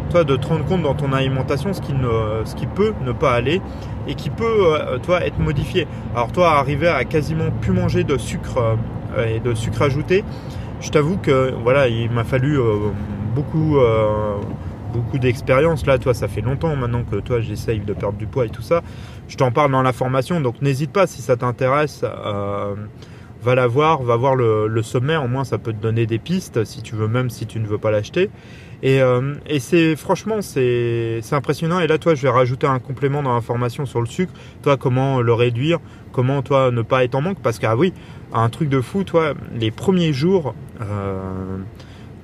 toi 0.08 0.24
de 0.24 0.36
te 0.36 0.46
rendre 0.46 0.64
compte 0.64 0.82
dans 0.82 0.94
ton 0.94 1.12
alimentation 1.12 1.72
ce 1.72 1.80
qui 1.80 2.66
peut 2.66 2.94
ne 3.04 3.12
pas 3.12 3.32
aller 3.32 3.60
et 4.06 4.14
qui 4.14 4.30
peut 4.30 4.44
euh, 4.44 4.98
toi 4.98 5.24
être 5.26 5.38
modifié. 5.38 5.88
Alors 6.14 6.30
toi 6.30 6.52
arriver 6.52 6.88
à 6.88 7.04
quasiment 7.04 7.50
plus 7.60 7.72
manger 7.72 8.04
de 8.04 8.16
sucre 8.18 8.76
euh, 9.16 9.26
et 9.26 9.40
de 9.40 9.54
sucre 9.54 9.82
ajouté, 9.82 10.24
je 10.80 10.90
t'avoue 10.90 11.16
que 11.16 11.52
voilà 11.64 11.88
il 11.88 12.10
m'a 12.10 12.24
fallu 12.24 12.56
beaucoup 13.34 13.78
beaucoup 14.90 15.18
d'expérience. 15.18 15.86
Là, 15.86 15.98
toi, 15.98 16.14
ça 16.14 16.28
fait 16.28 16.40
longtemps 16.40 16.74
maintenant 16.76 17.04
que 17.04 17.16
toi, 17.16 17.40
j'essaye 17.40 17.80
de 17.80 17.92
perdre 17.92 18.18
du 18.18 18.26
poids 18.26 18.46
et 18.46 18.50
tout 18.50 18.62
ça. 18.62 18.82
Je 19.28 19.36
t'en 19.36 19.50
parle 19.50 19.72
dans 19.72 19.82
la 19.82 19.92
formation, 19.92 20.40
donc 20.40 20.60
n'hésite 20.60 20.92
pas 20.92 21.06
si 21.06 21.22
ça 21.22 21.36
t'intéresse. 21.36 22.04
Euh, 22.04 22.74
va 23.42 23.54
la 23.54 23.66
voir, 23.66 24.02
va 24.02 24.16
voir 24.16 24.34
le, 24.34 24.66
le, 24.66 24.82
sommaire, 24.82 25.24
au 25.24 25.28
moins 25.28 25.44
ça 25.44 25.58
peut 25.58 25.72
te 25.72 25.80
donner 25.80 26.06
des 26.06 26.18
pistes 26.18 26.64
si 26.64 26.82
tu 26.82 26.94
veux, 26.94 27.08
même 27.08 27.30
si 27.30 27.46
tu 27.46 27.58
ne 27.58 27.66
veux 27.66 27.78
pas 27.78 27.90
l'acheter. 27.90 28.30
Et, 28.82 29.00
euh, 29.02 29.34
c'est 29.58 29.96
franchement 29.96 30.42
c'est 30.42 31.20
impressionnant. 31.32 31.80
Et 31.80 31.86
là 31.86 31.98
toi 31.98 32.14
je 32.14 32.22
vais 32.22 32.30
rajouter 32.30 32.66
un 32.66 32.78
complément 32.78 33.22
dans 33.22 33.34
la 33.34 33.40
formation 33.40 33.86
sur 33.86 34.00
le 34.00 34.06
sucre. 34.06 34.32
Toi 34.62 34.76
comment 34.76 35.20
le 35.20 35.32
réduire, 35.32 35.78
comment 36.12 36.42
toi 36.42 36.70
ne 36.70 36.82
pas 36.82 37.04
être 37.04 37.14
en 37.14 37.22
manque? 37.22 37.40
Parce 37.42 37.58
que 37.58 37.66
ah 37.66 37.76
oui 37.76 37.92
un 38.32 38.48
truc 38.48 38.68
de 38.68 38.80
fou 38.80 39.04
toi 39.04 39.34
les 39.54 39.70
premiers 39.70 40.12
jours 40.12 40.54
euh, 40.80 41.58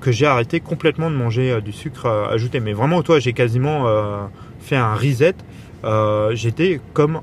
que 0.07 0.13
j'ai 0.13 0.27
arrêté 0.27 0.61
complètement 0.61 1.11
de 1.11 1.17
manger 1.17 1.51
euh, 1.51 1.61
du 1.61 1.73
sucre 1.73 2.07
euh, 2.07 2.33
ajouté. 2.33 2.61
Mais 2.61 2.73
vraiment, 2.73 3.03
toi, 3.03 3.19
j'ai 3.19 3.33
quasiment 3.33 3.89
euh, 3.89 4.27
fait 4.61 4.77
un 4.77 4.95
reset. 4.95 5.35
j'étais 6.33 6.81
comme 6.93 7.21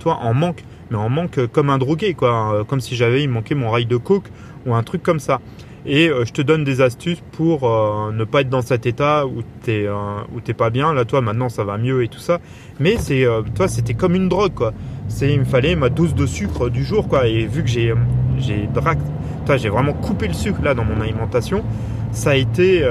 toi 0.00 0.18
en 0.20 0.34
manque, 0.34 0.64
mais 0.90 0.96
en 0.96 1.08
manque 1.08 1.46
comme 1.52 1.70
un 1.70 1.78
drogué, 1.78 2.14
quoi, 2.14 2.64
comme 2.68 2.80
si 2.80 2.96
j'avais 2.96 3.22
il 3.22 3.28
manquait 3.28 3.54
mon 3.54 3.70
rail 3.70 3.86
de 3.86 3.96
coke 3.96 4.28
ou 4.66 4.74
un 4.74 4.82
truc 4.82 5.02
comme 5.02 5.20
ça. 5.20 5.40
Et 5.86 6.08
je 6.08 6.32
te 6.32 6.40
donne 6.40 6.64
des 6.64 6.80
astuces 6.80 7.22
pour 7.32 7.68
ne 8.12 8.24
pas 8.24 8.42
être 8.42 8.48
dans 8.48 8.62
cet 8.62 8.86
état 8.86 9.26
où 9.26 9.42
t'es 9.62 9.88
où 10.32 10.40
t'es 10.40 10.54
pas 10.54 10.70
bien. 10.70 10.94
Là, 10.94 11.04
toi, 11.04 11.20
maintenant, 11.20 11.48
ça 11.48 11.64
va 11.64 11.76
mieux 11.76 12.04
et 12.04 12.08
tout 12.08 12.20
ça. 12.20 12.38
Mais 12.78 12.96
c'est, 12.98 13.26
toi, 13.56 13.66
c'était 13.66 13.94
comme 13.94 14.14
une 14.14 14.28
drogue, 14.28 14.54
quoi. 14.54 14.72
C'est, 15.08 15.32
il 15.32 15.40
me 15.40 15.44
fallait 15.44 15.74
ma 15.74 15.88
dose 15.88 16.14
de 16.14 16.26
sucre 16.26 16.70
du 16.70 16.84
jour, 16.84 17.08
quoi. 17.08 17.26
Et 17.26 17.46
vu 17.46 17.62
que 17.64 17.68
j'ai, 17.68 17.92
j'ai 18.38 18.68
j'ai 19.56 19.68
vraiment 19.68 19.92
coupé 19.92 20.26
le 20.26 20.34
sucre 20.34 20.62
là 20.62 20.74
dans 20.74 20.84
mon 20.84 21.00
alimentation, 21.00 21.64
ça 22.14 22.30
a 22.30 22.34
été, 22.36 22.82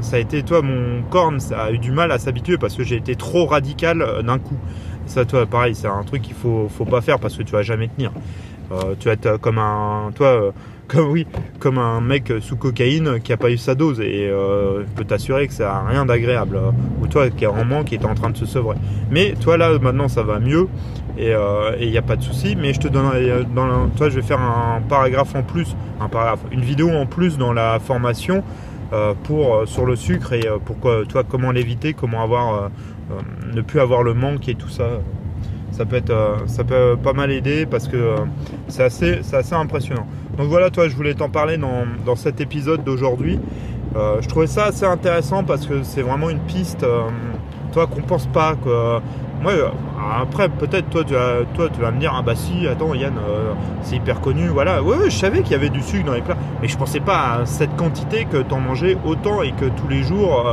ça 0.00 0.16
a 0.16 0.18
été, 0.18 0.42
toi, 0.42 0.62
mon 0.62 1.02
corps 1.02 1.32
ça 1.38 1.64
a 1.64 1.70
eu 1.72 1.78
du 1.78 1.90
mal 1.90 2.10
à 2.12 2.18
s'habituer 2.18 2.56
parce 2.56 2.74
que 2.74 2.84
j'ai 2.84 2.96
été 2.96 3.16
trop 3.16 3.46
radical 3.46 4.22
d'un 4.24 4.38
coup. 4.38 4.56
Ça, 5.06 5.24
toi, 5.24 5.46
pareil, 5.46 5.74
c'est 5.74 5.88
un 5.88 6.02
truc 6.04 6.22
qu'il 6.22 6.34
faut, 6.34 6.68
faut 6.68 6.84
pas 6.84 7.00
faire 7.00 7.18
parce 7.18 7.36
que 7.36 7.42
tu 7.42 7.52
vas 7.52 7.62
jamais 7.62 7.88
tenir. 7.88 8.12
tu 8.98 9.08
vas 9.08 9.14
être 9.14 9.36
comme 9.38 9.58
un, 9.58 10.10
toi 10.14 10.52
comme 10.88 11.10
oui, 11.10 11.26
comme 11.58 11.76
un 11.76 12.00
mec 12.00 12.32
sous 12.40 12.56
cocaïne 12.56 13.20
qui 13.20 13.32
a 13.32 13.36
pas 13.36 13.50
eu 13.50 13.58
sa 13.58 13.74
dose 13.74 14.00
et 14.00 14.26
euh, 14.26 14.80
je 14.80 14.92
peux 14.94 15.04
t'assurer 15.04 15.46
que 15.46 15.52
ça 15.52 15.76
a 15.76 15.86
rien 15.86 16.06
d'agréable. 16.06 16.56
Euh, 16.56 16.70
ou 17.02 17.06
toi 17.06 17.28
qui 17.28 17.44
est 17.44 17.46
en 17.46 17.64
manque, 17.64 17.86
qui 17.86 17.96
est 17.96 18.04
en 18.06 18.14
train 18.14 18.30
de 18.30 18.36
se 18.36 18.46
sevrer. 18.46 18.76
Mais 19.10 19.34
toi 19.40 19.58
là 19.58 19.78
maintenant 19.78 20.08
ça 20.08 20.22
va 20.22 20.38
mieux 20.38 20.66
et 21.18 21.28
il 21.28 21.32
euh, 21.32 21.90
n'y 21.90 21.98
a 21.98 22.02
pas 22.02 22.16
de 22.16 22.22
souci. 22.22 22.56
Mais 22.56 22.72
je 22.72 22.80
te 22.80 22.88
donne, 22.88 23.10
dans 23.54 23.88
toi 23.96 24.08
je 24.08 24.16
vais 24.16 24.26
faire 24.26 24.40
un 24.40 24.80
paragraphe 24.80 25.34
en 25.34 25.42
plus, 25.42 25.76
un 26.00 26.08
paragraphe, 26.08 26.40
une 26.52 26.62
vidéo 26.62 26.88
en 26.90 27.04
plus 27.04 27.36
dans 27.36 27.52
la 27.52 27.78
formation 27.80 28.42
pour 29.24 29.62
sur 29.66 29.84
le 29.84 29.96
sucre 29.96 30.32
et 30.32 30.48
pourquoi 30.64 31.04
toi 31.06 31.22
comment 31.22 31.50
l'éviter, 31.52 31.92
comment 31.92 32.22
avoir 32.22 32.70
ne 33.52 33.60
plus 33.60 33.80
avoir 33.80 34.02
le 34.02 34.14
manque 34.14 34.48
et 34.48 34.54
tout 34.54 34.68
ça 34.68 34.88
ça 35.72 35.84
peut 35.84 35.96
être 35.96 36.44
ça 36.46 36.64
peut 36.64 36.96
pas 37.02 37.12
mal 37.12 37.30
aider 37.30 37.66
parce 37.66 37.86
que 37.86 38.16
c'est 38.68 38.84
assez 38.84 39.20
assez 39.32 39.54
impressionnant 39.54 40.06
donc 40.38 40.46
voilà, 40.46 40.70
toi, 40.70 40.88
je 40.88 40.94
voulais 40.94 41.14
t'en 41.14 41.28
parler 41.28 41.58
dans, 41.58 42.14
cet 42.14 42.40
épisode 42.40 42.84
d'aujourd'hui. 42.84 43.40
Euh, 43.96 44.18
je 44.20 44.28
trouvais 44.28 44.46
ça 44.46 44.66
assez 44.66 44.84
intéressant 44.84 45.42
parce 45.42 45.66
que 45.66 45.82
c'est 45.82 46.02
vraiment 46.02 46.30
une 46.30 46.38
piste, 46.38 46.84
euh, 46.84 47.08
toi, 47.72 47.88
qu'on 47.88 48.02
pense 48.02 48.26
pas. 48.26 48.54
Que, 48.54 49.00
euh, 49.46 49.68
après, 50.20 50.48
peut-être 50.48 50.90
toi, 50.90 51.04
tu 51.04 51.14
vas, 51.14 51.44
toi, 51.54 51.68
tu 51.72 51.80
vas 51.80 51.90
me 51.90 52.00
dire, 52.00 52.12
ah 52.16 52.22
bah 52.22 52.34
si, 52.34 52.66
attends, 52.66 52.94
Yann, 52.94 53.14
c'est 53.82 53.96
hyper 53.96 54.20
connu, 54.20 54.48
voilà. 54.48 54.82
Ouais, 54.82 54.96
je 55.06 55.16
savais 55.16 55.42
qu'il 55.42 55.52
y 55.52 55.54
avait 55.54 55.68
du 55.68 55.82
sucre 55.82 56.06
dans 56.06 56.14
les 56.14 56.22
plats, 56.22 56.36
mais 56.60 56.68
je 56.68 56.76
pensais 56.76 57.00
pas 57.00 57.38
à 57.40 57.46
cette 57.46 57.74
quantité 57.76 58.24
que 58.24 58.38
tu 58.38 58.54
en 58.54 58.60
mangeais 58.60 58.96
autant 59.04 59.42
et 59.42 59.52
que 59.52 59.66
tous 59.66 59.88
les 59.88 60.02
jours, 60.02 60.44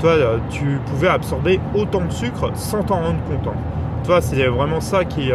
toi, 0.00 0.12
tu 0.50 0.78
pouvais 0.86 1.08
absorber 1.08 1.60
autant 1.74 2.04
de 2.04 2.12
sucre 2.12 2.50
sans 2.54 2.82
t'en 2.82 2.96
rendre 2.96 3.22
compte. 3.24 3.46
Hein. 3.48 3.58
Toi, 4.04 4.20
c'est 4.20 4.46
vraiment 4.46 4.80
ça 4.80 5.04
qui, 5.04 5.30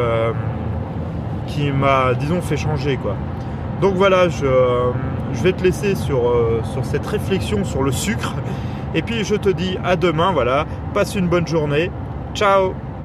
qui 1.48 1.72
m'a, 1.72 2.14
disons, 2.14 2.42
fait 2.42 2.58
changer, 2.58 2.98
quoi. 2.98 3.16
Donc 3.82 3.96
voilà, 3.96 4.28
euh, 4.44 4.92
je, 5.34 5.42
vais 5.42 5.54
te 5.54 5.64
laisser 5.64 5.96
sur, 5.96 6.30
euh, 6.30 6.62
sur 6.72 6.86
cette 6.86 7.06
réflexion 7.06 7.66
sur 7.66 7.82
le 7.82 7.92
sucre. 7.92 8.36
Et 8.94 9.02
puis 9.02 9.24
je 9.24 9.34
te 9.34 9.50
dis 9.50 9.76
à 9.84 9.96
demain, 9.96 10.32
voilà. 10.32 10.68
Passe 10.94 11.16
une 11.16 11.28
bonne 11.28 11.48
journée. 11.48 11.90
Ciao! 12.34 12.82